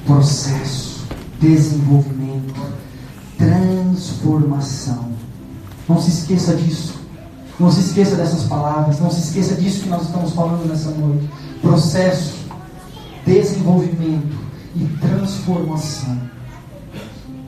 Processo, 0.06 1.08
desenvolvimento, 1.40 2.54
transformação. 3.38 5.14
Não 5.88 6.02
se 6.02 6.10
esqueça 6.10 6.58
disso. 6.58 7.00
Não 7.58 7.72
se 7.72 7.80
esqueça 7.80 8.18
dessas 8.18 8.44
palavras. 8.44 9.00
Não 9.00 9.10
se 9.10 9.22
esqueça 9.22 9.56
disso 9.56 9.84
que 9.84 9.90
nós 9.90 10.02
estamos 10.02 10.34
falando 10.34 10.68
nessa 10.68 10.92
noite. 10.92 11.30
Processo, 11.62 12.45
desenvolvimento 13.26 14.38
e 14.76 14.86
transformação. 15.00 16.22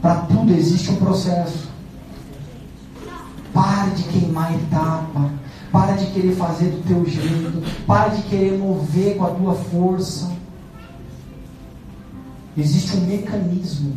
Para 0.01 0.21
tudo 0.21 0.51
existe 0.53 0.91
um 0.91 0.95
processo. 0.95 1.67
Pare 3.53 3.91
de 3.91 4.03
queimar 4.03 4.53
etapa. 4.53 5.32
Para 5.71 5.93
de 5.93 6.07
querer 6.07 6.36
fazer 6.36 6.69
do 6.69 6.88
teu 6.88 7.05
jeito. 7.05 7.86
Para 7.86 8.09
de 8.09 8.21
querer 8.23 8.57
mover 8.57 9.17
com 9.17 9.25
a 9.25 9.30
tua 9.30 9.53
força. 9.53 10.32
Existe 12.57 12.97
um 12.97 13.01
mecanismo 13.01 13.93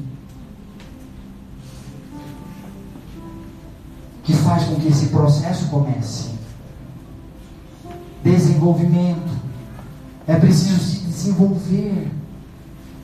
que 4.22 4.34
faz 4.34 4.64
com 4.64 4.76
que 4.76 4.88
esse 4.88 5.06
processo 5.06 5.68
comece. 5.68 6.30
Desenvolvimento. 8.22 9.39
É 10.30 10.36
preciso 10.36 10.78
se 10.78 11.00
desenvolver. 11.00 12.08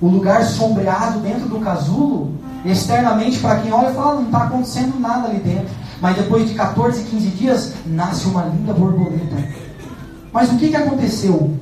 O 0.00 0.06
lugar 0.06 0.44
sombreado 0.44 1.18
dentro 1.18 1.48
do 1.48 1.58
casulo, 1.58 2.34
externamente, 2.64 3.40
para 3.40 3.60
quem 3.62 3.72
olha, 3.72 3.92
fala, 3.92 4.20
não 4.20 4.26
está 4.26 4.44
acontecendo 4.44 5.00
nada 5.00 5.26
ali 5.26 5.40
dentro. 5.40 5.74
Mas 6.00 6.14
depois 6.14 6.48
de 6.48 6.54
14, 6.54 7.02
15 7.02 7.28
dias, 7.30 7.74
nasce 7.84 8.26
uma 8.28 8.44
linda 8.44 8.72
borboleta. 8.72 9.36
Mas 10.32 10.52
o 10.52 10.56
que, 10.56 10.68
que 10.68 10.76
aconteceu? 10.76 11.52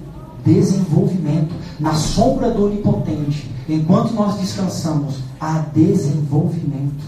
Desenvolvimento. 0.44 1.54
Na 1.80 1.94
sombra 1.94 2.50
do 2.50 2.66
onipotente, 2.66 3.50
enquanto 3.66 4.12
nós 4.12 4.36
descansamos, 4.38 5.20
há 5.40 5.60
desenvolvimento. 5.72 7.04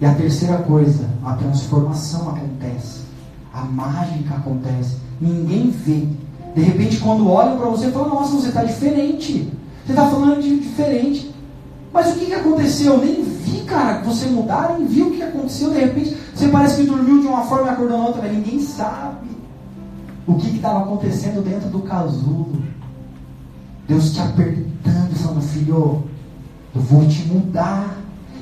E 0.00 0.06
a 0.06 0.14
terceira 0.14 0.56
coisa, 0.56 1.06
a 1.22 1.34
transformação 1.34 2.30
acontece. 2.30 3.02
A 3.52 3.60
mágica 3.60 4.36
acontece. 4.36 5.04
Ninguém 5.24 5.70
vê, 5.70 6.06
de 6.54 6.60
repente, 6.60 6.98
quando 6.98 7.30
olham 7.30 7.56
para 7.56 7.70
você, 7.70 7.90
falam: 7.90 8.10
Nossa, 8.10 8.36
você 8.36 8.48
está 8.48 8.62
diferente. 8.62 9.50
Você 9.86 9.92
está 9.92 10.06
falando 10.06 10.42
de 10.42 10.60
diferente. 10.60 11.34
Mas 11.90 12.12
o 12.12 12.18
que, 12.18 12.26
que 12.26 12.34
aconteceu? 12.34 12.92
Eu 12.92 12.98
nem 12.98 13.22
vi, 13.22 13.62
cara, 13.62 14.00
que 14.00 14.06
você 14.06 14.26
mudar, 14.26 14.76
nem 14.76 14.86
vi 14.86 15.02
o 15.02 15.12
que 15.12 15.22
aconteceu. 15.22 15.70
De 15.70 15.78
repente, 15.78 16.14
você 16.34 16.48
parece 16.48 16.76
que 16.76 16.86
dormiu 16.86 17.22
de 17.22 17.26
uma 17.26 17.42
forma 17.44 17.68
e 17.68 17.70
acordou 17.70 17.98
na 17.98 18.04
outra, 18.04 18.20
mas 18.20 18.32
ninguém 18.32 18.60
sabe 18.60 19.28
o 20.26 20.34
que 20.34 20.54
estava 20.56 20.80
acontecendo 20.80 21.42
dentro 21.42 21.70
do 21.70 21.80
casulo. 21.80 22.62
Deus 23.88 24.12
te 24.12 24.20
apertando, 24.20 25.14
falando: 25.16 25.40
Filho, 25.40 26.02
eu 26.74 26.80
vou 26.82 27.06
te 27.08 27.26
mudar, 27.28 27.96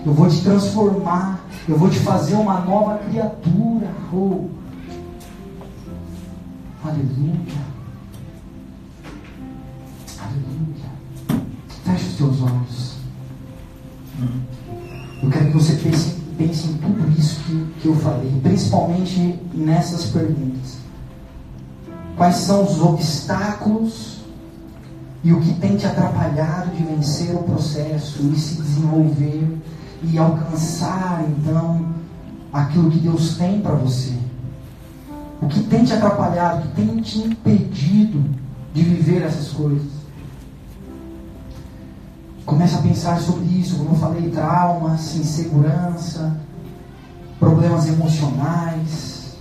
eu 0.05 0.13
vou 0.13 0.29
te 0.29 0.43
transformar, 0.43 1.45
eu 1.69 1.79
vou 1.79 1.89
te 1.89 2.01
fazer 2.01 2.35
uma 2.35 2.61
nova 2.61 2.99
criatura. 2.99 3.87
Oh. 4.13 4.62
Aleluia. 6.85 7.63
Aleluia. 10.19 11.45
Feche 11.85 12.09
os 12.09 12.17
teus 12.17 12.43
olhos. 12.43 12.97
Eu 15.23 15.31
quero 15.31 15.47
que 15.47 15.53
você 15.53 15.75
pense, 15.75 16.17
pense 16.37 16.67
em 16.67 16.75
tudo 16.79 17.09
isso 17.17 17.41
que, 17.45 17.67
que 17.81 17.87
eu 17.87 17.95
falei, 17.95 18.33
principalmente 18.43 19.39
nessas 19.55 20.07
perguntas. 20.07 20.79
Quais 22.17 22.37
são 22.37 22.65
os 22.65 22.81
obstáculos 22.81 24.19
e 25.23 25.33
o 25.33 25.41
que 25.41 25.55
tem 25.55 25.77
te 25.77 25.87
atrapalhado 25.87 26.75
de 26.75 26.83
vencer 26.83 27.33
o 27.37 27.45
processo 27.45 28.23
e 28.25 28.37
se 28.37 28.57
desenvolver 28.57 29.57
e 30.03 30.19
alcançar 30.19 31.25
então 31.29 31.87
aquilo 32.53 32.91
que 32.91 32.99
Deus 32.99 33.37
tem 33.37 33.61
para 33.61 33.77
você? 33.77 34.13
O 35.43 35.49
que 35.49 35.61
tem 35.65 35.85
te 35.85 35.93
atrapalhado, 35.93 36.61
o 36.61 36.63
que 36.63 36.69
tem 36.77 37.01
te 37.01 37.19
impedido 37.19 38.25
de 38.73 38.83
viver 38.83 39.23
essas 39.23 39.49
coisas? 39.49 39.91
Começa 42.47 42.79
a 42.79 42.83
pensar 42.83 43.21
sobre 43.21 43.47
isso, 43.47 43.77
como 43.77 43.91
eu 43.91 43.97
falei, 43.97 44.31
traumas, 44.31 45.17
insegurança, 45.17 46.37
problemas 47.41 47.89
emocionais, 47.89 49.37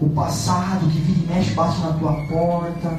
o 0.00 0.08
passado 0.08 0.90
que 0.90 0.98
vira 0.98 1.32
e 1.32 1.36
mexe 1.36 1.54
bate 1.54 1.80
na 1.80 1.92
tua 1.92 2.14
porta, 2.26 2.96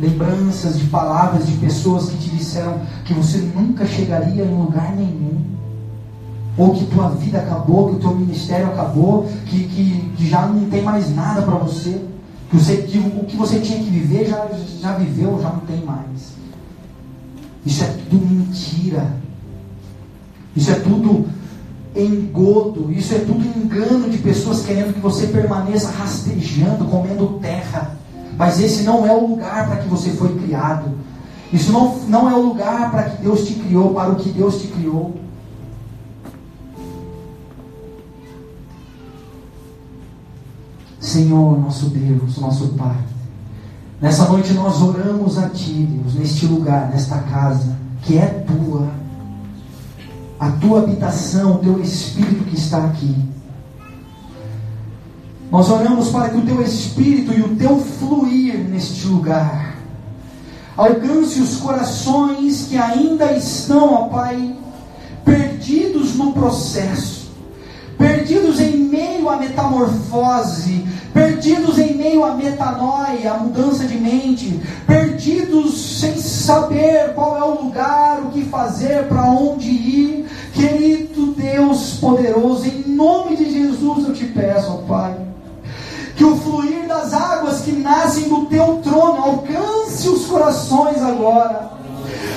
lembranças 0.00 0.78
de 0.80 0.86
palavras 0.86 1.46
de 1.46 1.52
pessoas 1.58 2.10
que 2.10 2.18
te 2.18 2.30
disseram 2.30 2.80
que 3.04 3.14
você 3.14 3.38
nunca 3.38 3.86
chegaria 3.86 4.44
em 4.44 4.54
lugar 4.54 4.96
nenhum, 4.96 5.57
ou 6.58 6.74
que 6.74 6.84
tua 6.86 7.10
vida 7.10 7.38
acabou, 7.38 7.90
que 7.90 7.96
o 7.96 7.98
teu 8.00 8.16
ministério 8.16 8.66
acabou, 8.66 9.28
que, 9.46 9.64
que, 9.68 10.12
que 10.16 10.28
já 10.28 10.44
não 10.46 10.68
tem 10.68 10.82
mais 10.82 11.14
nada 11.14 11.40
para 11.42 11.54
você, 11.54 12.02
que, 12.50 12.56
você, 12.56 12.78
que 12.78 12.98
o 12.98 13.24
que 13.24 13.36
você 13.36 13.60
tinha 13.60 13.78
que 13.78 13.88
viver 13.88 14.26
já, 14.26 14.48
já 14.80 14.92
viveu, 14.94 15.38
já 15.40 15.50
não 15.50 15.60
tem 15.60 15.84
mais. 15.84 16.32
Isso 17.64 17.84
é 17.84 17.94
tudo 18.10 18.26
mentira. 18.26 19.12
Isso 20.56 20.72
é 20.72 20.74
tudo 20.74 21.26
engodo. 21.94 22.90
Isso 22.90 23.14
é 23.14 23.18
tudo 23.18 23.44
engano 23.56 24.10
de 24.10 24.18
pessoas 24.18 24.64
querendo 24.64 24.94
que 24.94 25.00
você 25.00 25.28
permaneça 25.28 25.90
rastejando, 25.90 26.86
comendo 26.86 27.38
terra. 27.40 27.96
Mas 28.36 28.60
esse 28.60 28.82
não 28.82 29.06
é 29.06 29.12
o 29.12 29.28
lugar 29.28 29.68
para 29.68 29.76
que 29.76 29.88
você 29.88 30.10
foi 30.10 30.36
criado. 30.38 30.90
Isso 31.52 31.70
não, 31.70 31.98
não 32.08 32.28
é 32.28 32.34
o 32.34 32.40
lugar 32.40 32.90
para 32.90 33.04
que 33.04 33.22
Deus 33.22 33.46
te 33.46 33.54
criou, 33.54 33.94
para 33.94 34.10
o 34.10 34.16
que 34.16 34.30
Deus 34.30 34.60
te 34.60 34.68
criou. 34.68 35.27
Senhor, 41.08 41.58
nosso 41.58 41.86
Deus, 41.86 42.36
nosso 42.38 42.68
Pai. 42.68 42.96
Nessa 44.00 44.28
noite 44.28 44.52
nós 44.52 44.80
oramos 44.80 45.38
a 45.38 45.48
Ti, 45.48 45.72
Deus, 45.72 46.14
neste 46.14 46.46
lugar, 46.46 46.90
nesta 46.90 47.18
casa, 47.18 47.76
que 48.02 48.18
é 48.18 48.26
tua. 48.26 48.88
A 50.38 50.50
tua 50.52 50.80
habitação, 50.80 51.56
o 51.56 51.58
teu 51.58 51.80
Espírito 51.80 52.44
que 52.44 52.56
está 52.56 52.84
aqui. 52.84 53.16
Nós 55.50 55.68
oramos 55.70 56.10
para 56.10 56.28
que 56.28 56.36
o 56.36 56.42
teu 56.42 56.62
Espírito 56.62 57.32
e 57.32 57.42
o 57.42 57.56
teu 57.56 57.78
fluir 57.78 58.58
neste 58.68 59.06
lugar 59.06 59.68
Alcance 60.78 61.40
os 61.40 61.56
corações 61.56 62.68
que 62.68 62.76
ainda 62.76 63.32
estão, 63.32 63.94
ó 63.94 64.04
Pai, 64.04 64.54
perdidos 65.24 66.14
no 66.14 66.32
processo, 66.32 67.32
perdidos 67.98 68.60
em 68.60 68.76
meio 68.76 68.97
à 69.30 69.36
metamorfose, 69.36 70.86
perdidos 71.12 71.78
em 71.78 71.94
meio 71.94 72.24
à 72.24 72.34
metanoia, 72.34 73.32
à 73.32 73.38
mudança 73.38 73.84
de 73.84 73.96
mente, 73.96 74.60
perdidos 74.86 75.98
sem 76.00 76.16
saber 76.16 77.14
qual 77.14 77.36
é 77.36 77.44
o 77.44 77.62
lugar, 77.64 78.20
o 78.20 78.30
que 78.30 78.44
fazer, 78.44 79.04
para 79.04 79.24
onde 79.24 79.68
ir. 79.68 80.26
Querido 80.52 81.34
Deus 81.34 81.98
poderoso, 82.00 82.66
em 82.66 82.88
nome 82.88 83.36
de 83.36 83.50
Jesus 83.50 84.08
eu 84.08 84.14
te 84.14 84.24
peço, 84.24 84.72
ó 84.72 84.76
Pai, 84.88 85.14
que 86.16 86.24
o 86.24 86.36
fluir 86.36 86.86
das 86.88 87.12
águas 87.12 87.60
que 87.60 87.72
nascem 87.72 88.28
do 88.28 88.46
teu 88.46 88.80
trono 88.82 89.22
alcance 89.22 90.08
os 90.08 90.26
corações 90.26 91.00
agora 91.00 91.77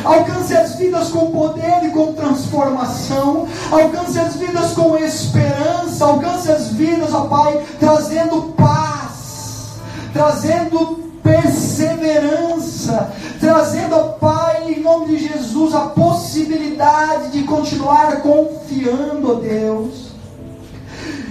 alcance 0.04 0.56
as 0.56 0.76
vidas 0.76 1.10
com 1.10 1.32
poder 1.32 1.84
e 1.84 1.90
com 1.92 2.14
transformação, 2.14 3.48
alcance 3.72 4.20
as 4.20 4.36
vidas 4.36 4.74
com 4.74 4.98
esperança, 4.98 6.06
alcance 6.06 6.52
as 6.52 6.68
vidas, 6.70 7.14
ó 7.14 7.28
Pai, 7.28 7.64
trazendo 7.80 8.54
paz, 8.56 9.76
trazendo 10.14 11.12
perseverança, 11.24 13.12
trazendo, 13.40 13.96
ó 13.96 14.04
Pai, 14.14 14.72
em 14.72 14.82
nome 14.82 15.08
de 15.08 15.28
Jesus, 15.28 15.74
a 15.74 15.82
possibilidade 15.82 17.32
de 17.32 17.44
continuar 17.44 18.22
confiando, 18.22 19.32
ó 19.32 19.36
Deus. 19.36 20.12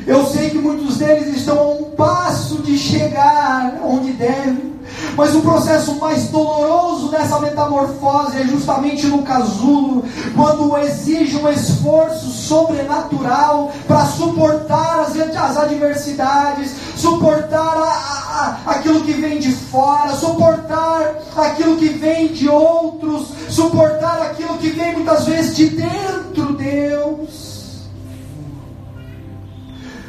Eu 0.07 0.27
sei 0.27 0.51
que 0.51 0.59
muitos 0.59 0.97
deles 0.97 1.37
estão 1.37 1.59
a 1.59 1.71
um 1.73 1.85
passo 1.91 2.63
de 2.63 2.77
chegar 2.77 3.81
onde 3.85 4.13
devem, 4.13 4.70
mas 5.17 5.35
o 5.35 5.41
processo 5.43 5.97
mais 5.97 6.29
doloroso 6.29 7.09
dessa 7.09 7.39
metamorfose 7.41 8.41
é 8.41 8.45
justamente 8.45 9.07
no 9.07 9.23
casulo, 9.23 10.05
quando 10.35 10.77
exige 10.79 11.37
um 11.37 11.51
esforço 11.51 12.31
sobrenatural 12.31 13.73
para 13.87 14.07
suportar 14.07 15.01
as, 15.01 15.17
as 15.17 15.57
adversidades, 15.57 16.73
suportar 16.97 17.77
a, 17.77 18.59
a, 18.67 18.71
aquilo 18.73 19.01
que 19.03 19.13
vem 19.13 19.39
de 19.39 19.53
fora, 19.53 20.13
suportar 20.13 21.15
aquilo 21.37 21.77
que 21.77 21.89
vem 21.89 22.29
de 22.29 22.49
outros, 22.49 23.29
suportar 23.49 24.23
aquilo 24.23 24.59
que 24.59 24.71
vem 24.71 24.95
muitas 24.95 25.25
vezes 25.27 25.57
de 25.57 25.71
dentro, 25.71 26.55
Deus. 26.55 27.51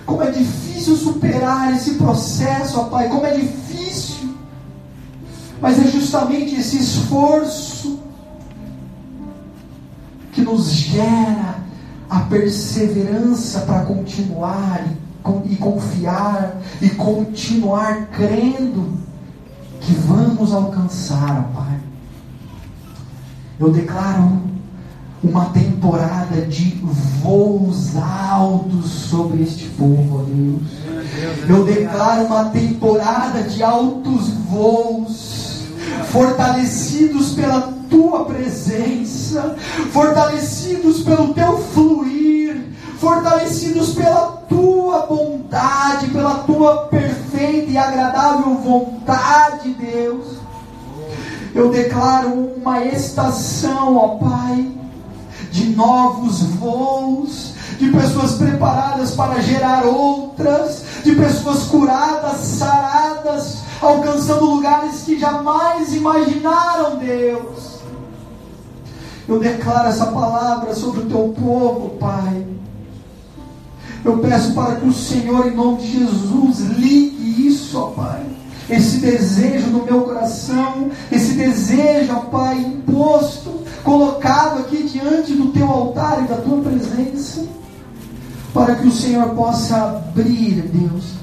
Como 0.05 0.23
é 0.23 0.31
difícil 0.31 0.95
superar 0.95 1.73
esse 1.73 1.91
processo, 1.95 2.79
ó 2.79 2.83
Pai, 2.85 3.07
como 3.07 3.25
é 3.25 3.31
difícil 3.31 4.30
mas 5.61 5.79
é 5.79 5.87
justamente 5.91 6.55
esse 6.55 6.77
esforço 6.77 7.99
que 10.33 10.41
nos 10.41 10.71
gera 10.71 11.59
a 12.09 12.21
perseverança 12.21 13.61
para 13.61 13.85
continuar 13.85 14.83
e, 15.45 15.55
confiar 15.55 16.59
e 16.81 16.89
continuar 16.89 18.07
crendo 18.07 18.97
que 19.79 19.93
vamos 19.93 20.51
alcançar, 20.51 21.47
ó 21.53 21.59
Pai. 21.59 21.79
Eu 23.59 23.71
declaro 23.71 24.41
uma 25.23 25.45
temporada 25.45 26.41
de 26.41 26.81
voos 27.21 27.95
altos 27.95 28.89
sobre 28.89 29.43
este 29.43 29.65
povo, 29.69 30.21
ó 30.21 30.23
Deus. 30.23 31.47
Eu 31.47 31.63
declaro 31.65 32.25
uma 32.25 32.45
temporada 32.45 33.43
de 33.43 33.61
altos 33.61 34.29
voos 34.49 35.40
fortalecidos 36.03 37.31
pela 37.33 37.73
tua 37.89 38.25
presença, 38.25 39.55
fortalecidos 39.91 41.01
pelo 41.01 41.33
teu 41.33 41.57
fluir, 41.57 42.71
fortalecidos 42.99 43.93
pela 43.93 44.27
tua 44.47 45.05
bondade, 45.05 46.07
pela 46.07 46.35
tua 46.39 46.85
perfeita 46.85 47.71
e 47.71 47.77
agradável 47.77 48.55
vontade, 48.55 49.73
Deus. 49.73 50.39
Eu 51.53 51.69
declaro 51.69 52.53
uma 52.55 52.85
estação, 52.85 53.97
ó 53.97 54.07
Pai, 54.17 54.71
de 55.51 55.69
novos 55.69 56.41
voos, 56.43 57.53
de 57.77 57.89
pessoas 57.89 58.33
preparadas 58.33 59.11
para 59.11 59.41
gerar 59.41 59.83
outras, 59.85 60.83
de 61.03 61.13
pessoas 61.15 61.63
curadas, 61.63 62.37
saradas, 62.37 63.57
alcançando 63.81 64.45
lugares 64.45 65.01
que 65.01 65.19
jamais 65.19 65.93
imaginaram, 65.93 66.97
Deus. 66.97 67.79
Eu 69.27 69.39
declaro 69.39 69.89
essa 69.89 70.07
palavra 70.07 70.73
sobre 70.75 71.01
o 71.01 71.05
teu 71.05 71.35
povo, 71.39 71.97
Pai. 71.97 72.45
Eu 74.03 74.17
peço 74.17 74.53
para 74.53 74.75
que 74.75 74.87
o 74.87 74.93
Senhor, 74.93 75.47
em 75.47 75.55
nome 75.55 75.81
de 75.81 75.99
Jesus, 75.99 76.59
ligue 76.77 77.47
isso, 77.47 77.79
ó 77.79 77.87
Pai. 77.87 78.25
Esse 78.69 78.97
desejo 78.97 79.67
no 79.67 79.83
meu 79.83 80.01
coração, 80.01 80.89
esse 81.11 81.33
desejo, 81.33 82.13
ó 82.13 82.19
Pai, 82.21 82.57
imposto, 82.57 83.61
colocado 83.83 84.59
aqui 84.59 84.83
diante 84.83 85.33
do 85.33 85.47
teu 85.47 85.69
altar 85.69 86.23
e 86.23 86.27
da 86.27 86.37
tua 86.37 86.61
presença, 86.61 87.45
para 88.53 88.75
que 88.75 88.87
o 88.87 88.91
Senhor 88.91 89.29
possa 89.29 89.75
abrir, 89.75 90.61
Deus, 90.63 91.20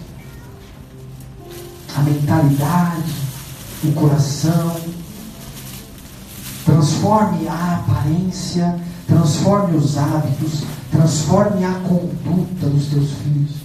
a 1.96 2.02
mentalidade, 2.02 3.14
o 3.84 3.92
coração, 3.92 4.76
transforme 6.64 7.48
a 7.48 7.74
aparência, 7.76 8.78
transforme 9.06 9.76
os 9.76 9.96
hábitos, 9.96 10.64
transforme 10.90 11.64
a 11.64 11.72
conduta 11.74 12.66
dos 12.66 12.86
teus 12.88 13.10
filhos, 13.12 13.56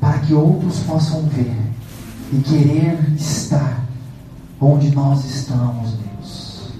para 0.00 0.18
que 0.20 0.34
outros 0.34 0.78
possam 0.80 1.22
ver 1.28 1.56
e 2.32 2.40
querer 2.40 3.12
estar 3.16 3.84
onde 4.60 4.90
nós 4.94 5.24
estamos, 5.24 5.92
Deus. 5.92 6.70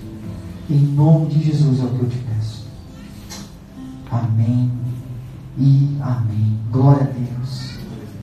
Em 0.69 0.79
nome 0.79 1.27
de 1.27 1.45
Jesus 1.45 1.81
é 1.81 1.85
o 1.85 1.89
que 1.89 2.01
eu 2.01 2.09
te 2.09 2.19
peço. 2.19 2.67
Amém 4.11 4.71
e 5.59 5.97
amém. 6.01 6.59
Glória 6.71 7.03
a 7.03 7.11
Deus. 7.11 7.70